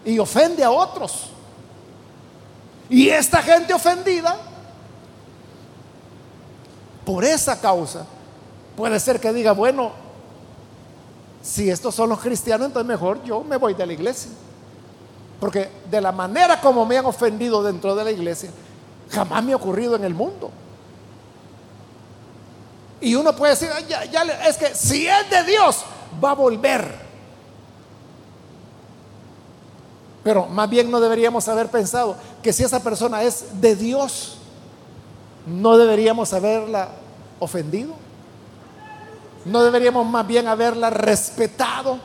[0.04, 1.30] Y ofende a otros.
[2.88, 4.36] Y esta gente ofendida,
[7.04, 8.04] por esa causa,
[8.76, 9.92] puede ser que diga, bueno,
[11.42, 14.30] si estos son los cristianos, entonces mejor yo me voy de la iglesia.
[15.40, 18.50] Porque de la manera como me han ofendido dentro de la iglesia,
[19.10, 20.50] jamás me ha ocurrido en el mundo.
[23.00, 23.70] Y uno puede decir,
[24.46, 25.84] es que si es de Dios,
[26.22, 27.08] va a volver.
[30.24, 34.38] Pero más bien no deberíamos haber pensado que si esa persona es de Dios,
[35.46, 36.88] no deberíamos haberla
[37.38, 37.94] ofendido.
[39.44, 41.98] No deberíamos más bien haberla respetado.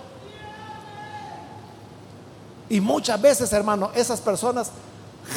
[2.70, 4.72] Y muchas veces, hermano, esas personas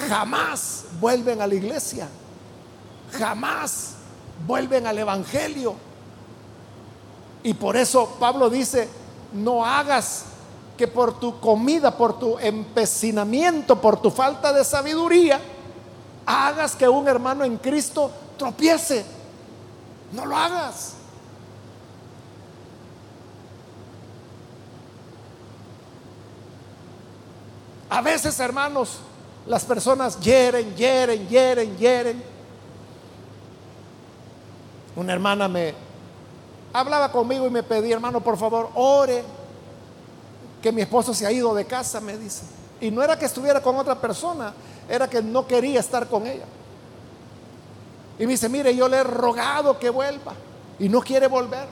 [0.09, 2.09] jamás vuelven a la iglesia.
[3.19, 3.96] Jamás
[4.45, 5.75] vuelven al Evangelio.
[7.43, 8.89] Y por eso Pablo dice,
[9.33, 10.25] no hagas
[10.77, 15.41] que por tu comida, por tu empecinamiento, por tu falta de sabiduría,
[16.27, 19.05] hagas que un hermano en Cristo tropiece.
[20.13, 20.95] No lo hagas.
[27.89, 28.99] A veces, hermanos,
[29.47, 32.36] las personas hieren, hieren, hieren, hieren
[34.97, 35.75] una hermana me
[36.73, 39.23] hablaba conmigo y me pedía, hermano, por favor, ore,
[40.61, 42.43] que mi esposo se ha ido de casa, me dice.
[42.81, 44.53] Y no era que estuviera con otra persona,
[44.89, 46.45] era que no quería estar con ella.
[48.19, 50.33] Y me dice, mire, yo le he rogado que vuelva
[50.79, 51.69] y no quiere volver.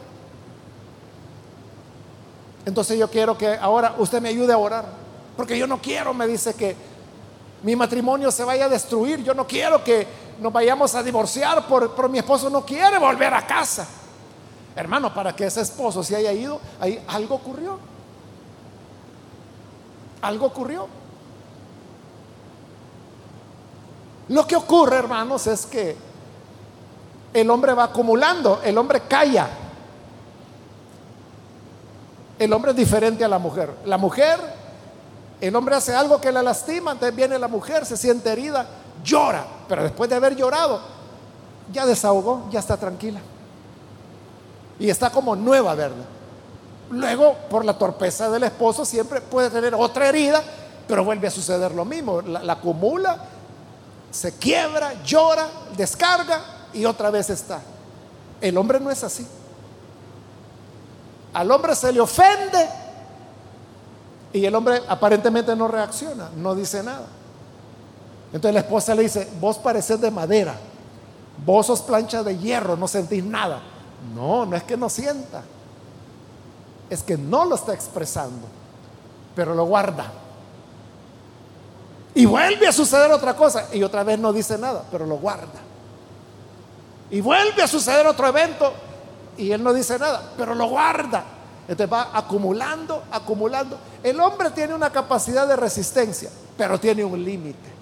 [2.67, 4.85] Entonces yo quiero que ahora usted me ayude a orar.
[5.37, 6.77] Porque yo no quiero, me dice, que
[7.63, 9.23] mi matrimonio se vaya a destruir.
[9.23, 10.07] Yo no quiero que
[10.41, 13.87] nos vayamos a divorciar, por, mi esposo no quiere volver a casa.
[14.77, 17.79] Hermano, para que ese esposo se haya ido, ahí algo ocurrió.
[20.23, 20.89] Algo ocurrió.
[24.29, 25.97] Lo que ocurre, hermanos, es que
[27.33, 29.49] el hombre va acumulando, el hombre calla.
[32.39, 33.75] El hombre es diferente a la mujer.
[33.85, 34.65] La mujer
[35.41, 38.67] El hombre hace algo que la lastima, entonces viene la mujer, se siente herida,
[39.03, 40.81] llora, pero después de haber llorado,
[41.73, 43.21] ya desahogó, ya está tranquila.
[44.79, 46.05] Y está como nueva, ¿verdad?
[46.91, 50.43] Luego, por la torpeza del esposo, siempre puede tener otra herida,
[50.87, 52.21] pero vuelve a suceder lo mismo.
[52.23, 53.19] La, acumula,
[54.11, 56.41] se quiebra, llora, descarga
[56.73, 57.61] y otra vez está.
[58.41, 59.27] El hombre no es así.
[61.33, 62.69] Al hombre se le ofende
[64.33, 67.07] y el hombre aparentemente no reacciona, no dice nada.
[68.35, 70.57] Entonces la esposa le dice, vos pareces de madera,
[71.47, 73.63] vos sos plancha de hierro, no sentís nada.
[74.13, 75.45] No, no es que no sienta,
[76.91, 78.49] es que no lo está expresando,
[79.37, 80.11] pero lo guarda.
[82.13, 85.61] Y vuelve a suceder otra cosa y otra vez no dice nada, pero lo guarda.
[87.13, 88.73] Y vuelve a suceder otro evento
[89.39, 91.23] y él no dice nada, pero lo guarda.
[91.69, 93.79] Entonces va acumulando, acumulando.
[94.03, 97.74] El hombre tiene una capacidad de resistencia, pero tiene un límite.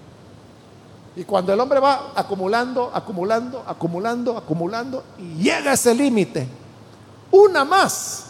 [1.14, 6.48] Y cuando el hombre va acumulando, acumulando, acumulando, acumulando, y llega a ese límite,
[7.30, 8.24] una más,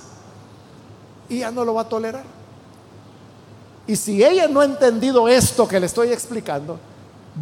[1.28, 2.24] y ya no lo va a tolerar.
[3.86, 6.78] Y si ella no ha entendido esto que le estoy explicando,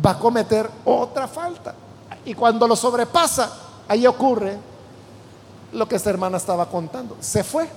[0.04, 1.74] va a cometer otra falta.
[2.24, 3.50] Y cuando lo sobrepasa,
[3.88, 4.58] ahí ocurre
[5.72, 7.16] lo que esta hermana estaba contando.
[7.20, 7.68] Se fue.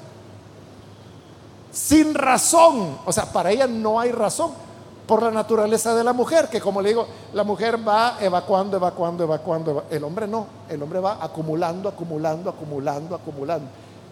[1.72, 2.99] Sin razón.
[3.05, 4.51] O sea, para ella no hay razón.
[5.08, 9.24] Por la naturaleza de la mujer, que como le digo, la mujer va evacuando, evacuando,
[9.24, 9.84] evacuando.
[9.89, 10.47] El hombre no.
[10.70, 13.68] El hombre va acumulando, acumulando, acumulando, acumulando.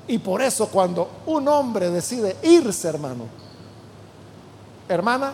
[0.07, 3.25] Y por eso cuando un hombre decide irse, hermano,
[4.89, 5.33] hermana,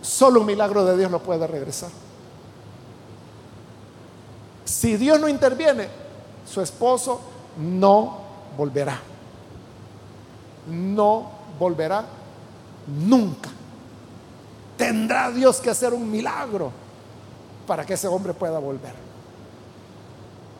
[0.00, 1.90] solo un milagro de Dios lo puede regresar.
[4.64, 5.88] Si Dios no interviene,
[6.48, 7.20] su esposo
[7.58, 8.18] no
[8.56, 9.00] volverá.
[10.68, 12.04] No volverá
[12.86, 13.50] nunca.
[14.76, 16.72] Tendrá Dios que hacer un milagro
[17.66, 18.94] para que ese hombre pueda volver.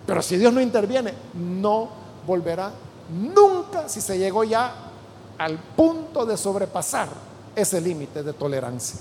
[0.07, 1.89] Pero si Dios no interviene, no
[2.27, 2.71] volverá
[3.11, 4.73] nunca si se llegó ya
[5.39, 7.09] al punto de sobrepasar
[7.57, 9.01] ese límite de tolerancia.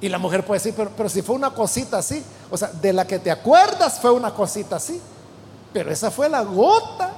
[0.00, 2.92] Y la mujer puede decir, pero, pero, si fue una cosita así, o sea, de
[2.92, 5.00] la que te acuerdas fue una cosita así,
[5.72, 7.12] pero esa fue la gota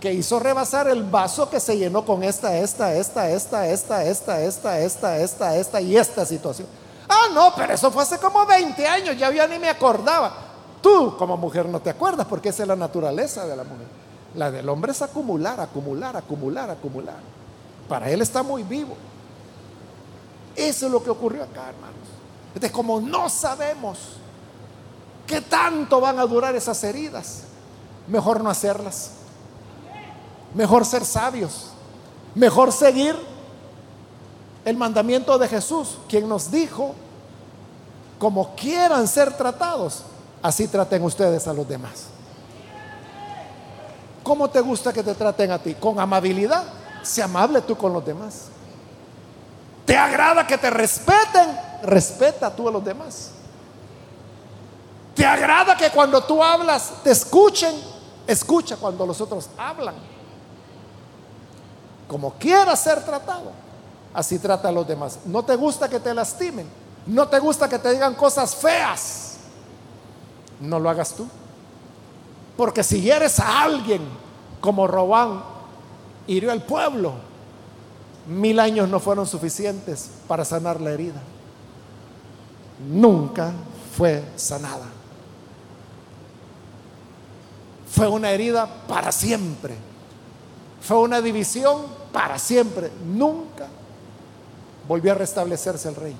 [0.00, 4.40] que hizo rebasar el vaso que se llenó con esta, esta, esta, esta, esta, esta,
[4.40, 6.66] esta, esta, esta, esta y esta situación.
[7.06, 10.32] Ah, no, pero eso fue hace como 20 años, ya yo ni me acordaba.
[10.80, 13.86] Tú como mujer no te acuerdas porque esa es la naturaleza de la mujer.
[14.34, 17.18] La del hombre es acumular, acumular, acumular, acumular.
[17.88, 18.96] Para él está muy vivo.
[20.56, 22.08] Eso es lo que ocurrió acá, hermanos.
[22.48, 23.98] Entonces, como no sabemos
[25.26, 27.42] qué tanto van a durar esas heridas,
[28.06, 29.19] mejor no hacerlas.
[30.54, 31.70] Mejor ser sabios.
[32.34, 33.16] Mejor seguir
[34.64, 36.94] el mandamiento de Jesús, quien nos dijo,
[38.18, 40.02] como quieran ser tratados,
[40.42, 42.06] así traten ustedes a los demás.
[44.22, 45.74] ¿Cómo te gusta que te traten a ti?
[45.74, 46.64] Con amabilidad.
[47.02, 48.48] Sé amable tú con los demás.
[49.86, 51.58] ¿Te agrada que te respeten?
[51.82, 53.30] Respeta tú a los demás.
[55.14, 57.74] ¿Te agrada que cuando tú hablas te escuchen?
[58.26, 59.94] Escucha cuando los otros hablan
[62.10, 63.52] como quieras ser tratado,
[64.12, 65.20] así trata a los demás.
[65.26, 66.66] No te gusta que te lastimen,
[67.06, 69.36] no te gusta que te digan cosas feas,
[70.60, 71.28] no lo hagas tú.
[72.56, 74.02] Porque si hieres a alguien
[74.60, 75.44] como Robán
[76.26, 77.12] hirió al pueblo,
[78.26, 81.22] mil años no fueron suficientes para sanar la herida.
[82.88, 83.52] Nunca
[83.96, 84.86] fue sanada.
[87.88, 89.76] Fue una herida para siempre.
[90.80, 92.90] Fue una división para siempre.
[93.04, 93.66] Nunca
[94.86, 96.18] volvió a restablecerse el reino.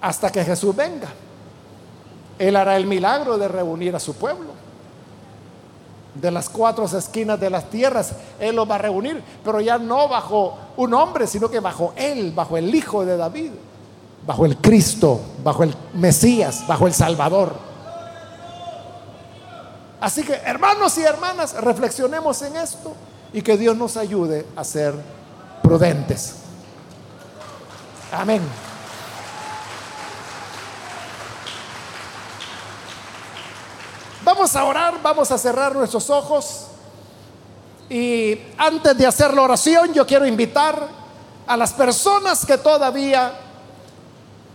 [0.00, 1.08] Hasta que Jesús venga.
[2.38, 4.52] Él hará el milagro de reunir a su pueblo.
[6.14, 10.08] De las cuatro esquinas de las tierras, Él lo va a reunir, pero ya no
[10.08, 13.50] bajo un hombre, sino que bajo Él, bajo el Hijo de David,
[14.24, 17.73] bajo el Cristo, bajo el Mesías, bajo el Salvador.
[20.04, 22.92] Así que hermanos y hermanas, reflexionemos en esto
[23.32, 24.94] y que Dios nos ayude a ser
[25.62, 26.34] prudentes.
[28.12, 28.42] Amén.
[34.22, 36.66] Vamos a orar, vamos a cerrar nuestros ojos.
[37.88, 40.86] Y antes de hacer la oración, yo quiero invitar
[41.46, 43.32] a las personas que todavía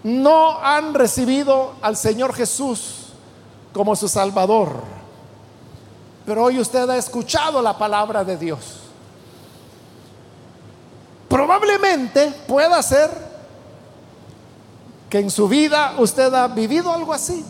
[0.03, 3.13] no han recibido al Señor Jesús
[3.73, 4.98] como su Salvador
[6.29, 8.81] pero hoy usted ha escuchado la palabra de Dios.
[11.27, 13.09] Probablemente pueda ser
[15.09, 17.43] que en su vida usted ha vivido algo así.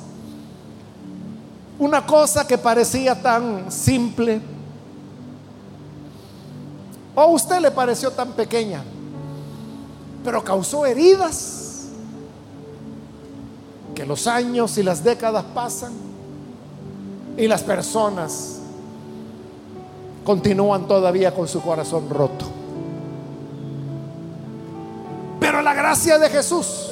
[1.78, 4.40] Una cosa que parecía tan simple,
[7.14, 8.82] o a usted le pareció tan pequeña,
[10.24, 11.88] pero causó heridas
[13.94, 15.92] que los años y las décadas pasan
[17.36, 18.59] y las personas
[20.24, 22.46] continúan todavía con su corazón roto.
[25.40, 26.92] Pero la gracia de Jesús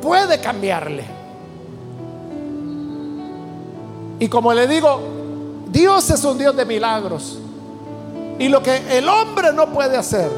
[0.00, 1.04] puede cambiarle.
[4.18, 5.00] Y como le digo,
[5.70, 7.38] Dios es un Dios de milagros.
[8.38, 10.30] Y lo que el hombre no puede hacer,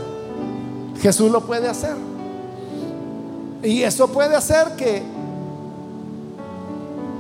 [1.00, 1.96] Jesús lo puede hacer.
[3.62, 5.02] Y eso puede hacer que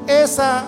[0.06, 0.64] esa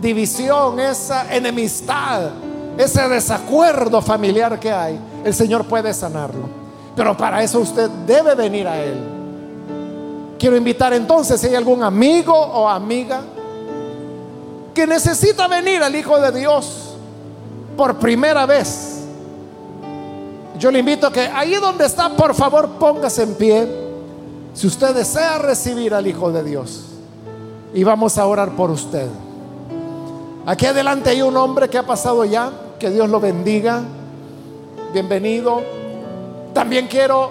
[0.00, 2.30] división, esa enemistad,
[2.78, 6.48] ese desacuerdo familiar que hay, el Señor puede sanarlo.
[6.96, 8.98] Pero para eso usted debe venir a Él.
[10.38, 13.22] Quiero invitar entonces si hay algún amigo o amiga
[14.74, 16.94] que necesita venir al Hijo de Dios
[17.76, 18.98] por primera vez.
[20.58, 23.68] Yo le invito a que ahí donde está, por favor, póngase en pie.
[24.54, 26.84] Si usted desea recibir al Hijo de Dios.
[27.72, 29.08] Y vamos a orar por usted.
[30.46, 32.50] Aquí adelante hay un hombre que ha pasado ya.
[32.78, 33.82] Que Dios lo bendiga.
[34.92, 35.62] Bienvenido.
[36.54, 37.30] También quiero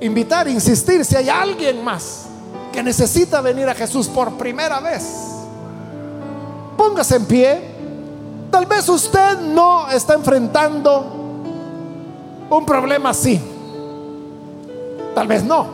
[0.00, 2.26] invitar, insistir, si hay alguien más
[2.72, 5.04] que necesita venir a Jesús por primera vez,
[6.76, 7.60] póngase en pie.
[8.50, 11.04] Tal vez usted no está enfrentando
[12.50, 13.40] un problema así.
[15.14, 15.66] Tal vez no.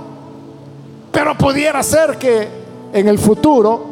[1.11, 2.49] Pero pudiera ser que
[2.93, 3.90] en el futuro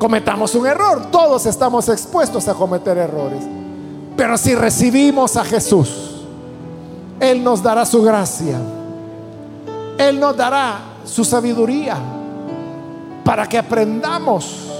[0.00, 1.10] cometamos un error.
[1.12, 3.44] Todos estamos expuestos a cometer errores.
[4.16, 6.22] Pero si recibimos a Jesús,
[7.20, 8.58] Él nos dará su gracia.
[9.98, 11.98] Él nos dará su sabiduría
[13.22, 14.70] para que aprendamos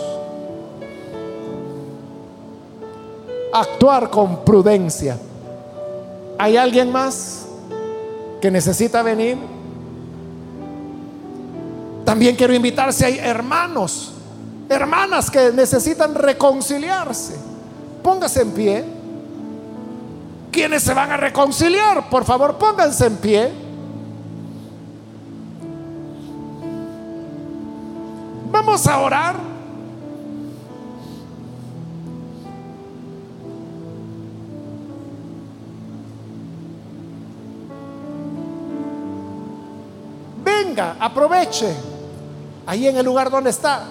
[3.53, 5.19] a actuar con prudencia.
[6.39, 7.47] ¿Hay alguien más
[8.41, 9.37] que necesita venir?
[12.07, 14.15] También quiero invitar si hay hermanos
[14.71, 17.37] hermanas que necesitan reconciliarse.
[18.03, 18.85] Póngase en pie.
[20.53, 23.53] Quienes se van a reconciliar, por favor, pónganse en pie.
[28.51, 29.37] Vamos a orar.
[40.45, 41.75] Venga, aproveche.
[42.67, 43.85] Ahí en el lugar donde está,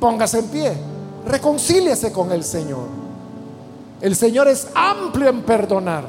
[0.00, 0.72] Póngase en pie.
[1.26, 2.86] Reconcíliese con el Señor.
[4.00, 6.04] El Señor es amplio en perdonar,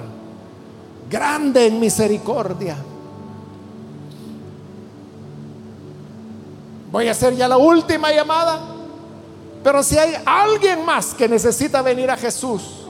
[1.10, 2.78] grande en misericordia.
[6.92, 8.60] Voy a hacer ya la última llamada.
[9.64, 12.86] Pero si hay alguien más que necesita venir a Jesús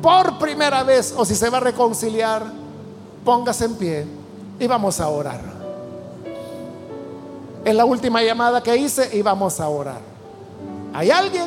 [0.00, 2.44] por primera vez o si se va a reconciliar,
[3.24, 4.06] póngase en pie
[4.58, 5.40] y vamos a orar.
[7.64, 10.15] Es la última llamada que hice y vamos a orar.
[10.96, 11.44] ¿Hay alguien?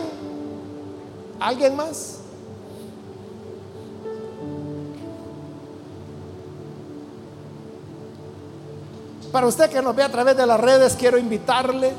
[1.40, 2.18] ¿Alguien más?
[9.32, 11.94] Para usted que nos ve a través de las redes, quiero invitarle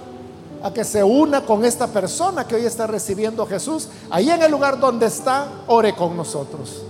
[0.63, 3.89] a que se una con esta persona que hoy está recibiendo a Jesús.
[4.11, 6.83] Ahí en el lugar donde está, ore con nosotros.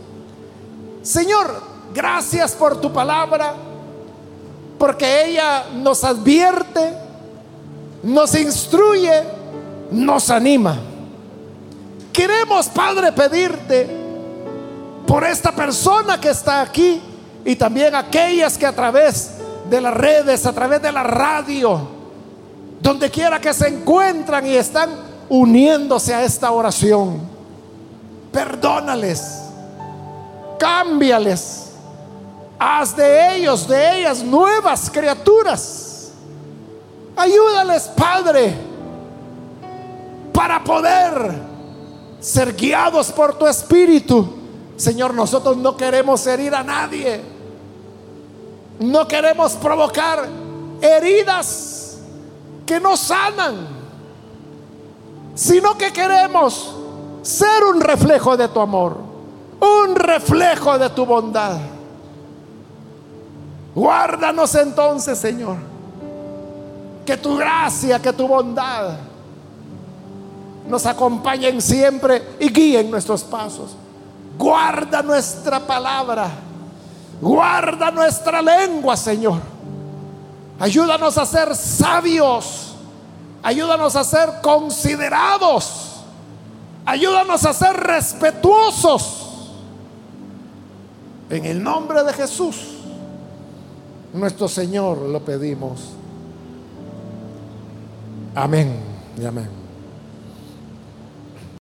[1.00, 1.54] Señor,
[1.94, 3.54] gracias por tu palabra,
[4.78, 6.92] porque ella nos advierte,
[8.02, 9.39] nos instruye
[9.90, 10.78] nos anima.
[12.12, 13.88] Queremos, Padre, pedirte
[15.06, 17.00] por esta persona que está aquí
[17.44, 19.32] y también aquellas que a través
[19.68, 21.80] de las redes, a través de la radio,
[22.80, 24.90] donde quiera que se encuentran y están
[25.28, 27.20] uniéndose a esta oración,
[28.32, 29.42] perdónales,
[30.58, 31.70] cámbiales,
[32.58, 36.10] haz de ellos, de ellas nuevas criaturas.
[37.16, 38.69] Ayúdales, Padre
[40.40, 41.34] para poder
[42.18, 44.26] ser guiados por tu espíritu.
[44.74, 47.20] Señor, nosotros no queremos herir a nadie.
[48.78, 50.26] No queremos provocar
[50.80, 51.98] heridas
[52.64, 53.68] que no sanan,
[55.34, 56.74] sino que queremos
[57.20, 58.96] ser un reflejo de tu amor,
[59.60, 61.58] un reflejo de tu bondad.
[63.74, 65.56] Guárdanos entonces, Señor,
[67.04, 69.09] que tu gracia, que tu bondad
[70.70, 73.76] nos acompañen siempre y guíen nuestros pasos.
[74.38, 76.30] Guarda nuestra palabra
[77.20, 79.40] Guarda nuestra lengua, Señor.
[80.58, 82.74] Ayúdanos a ser sabios.
[83.42, 86.00] Ayúdanos a ser considerados.
[86.86, 89.26] Ayúdanos a ser respetuosos.
[91.28, 92.56] En el nombre de Jesús,
[94.12, 95.90] nuestro Señor, lo pedimos.
[98.34, 98.80] Amén
[99.20, 99.59] y amén.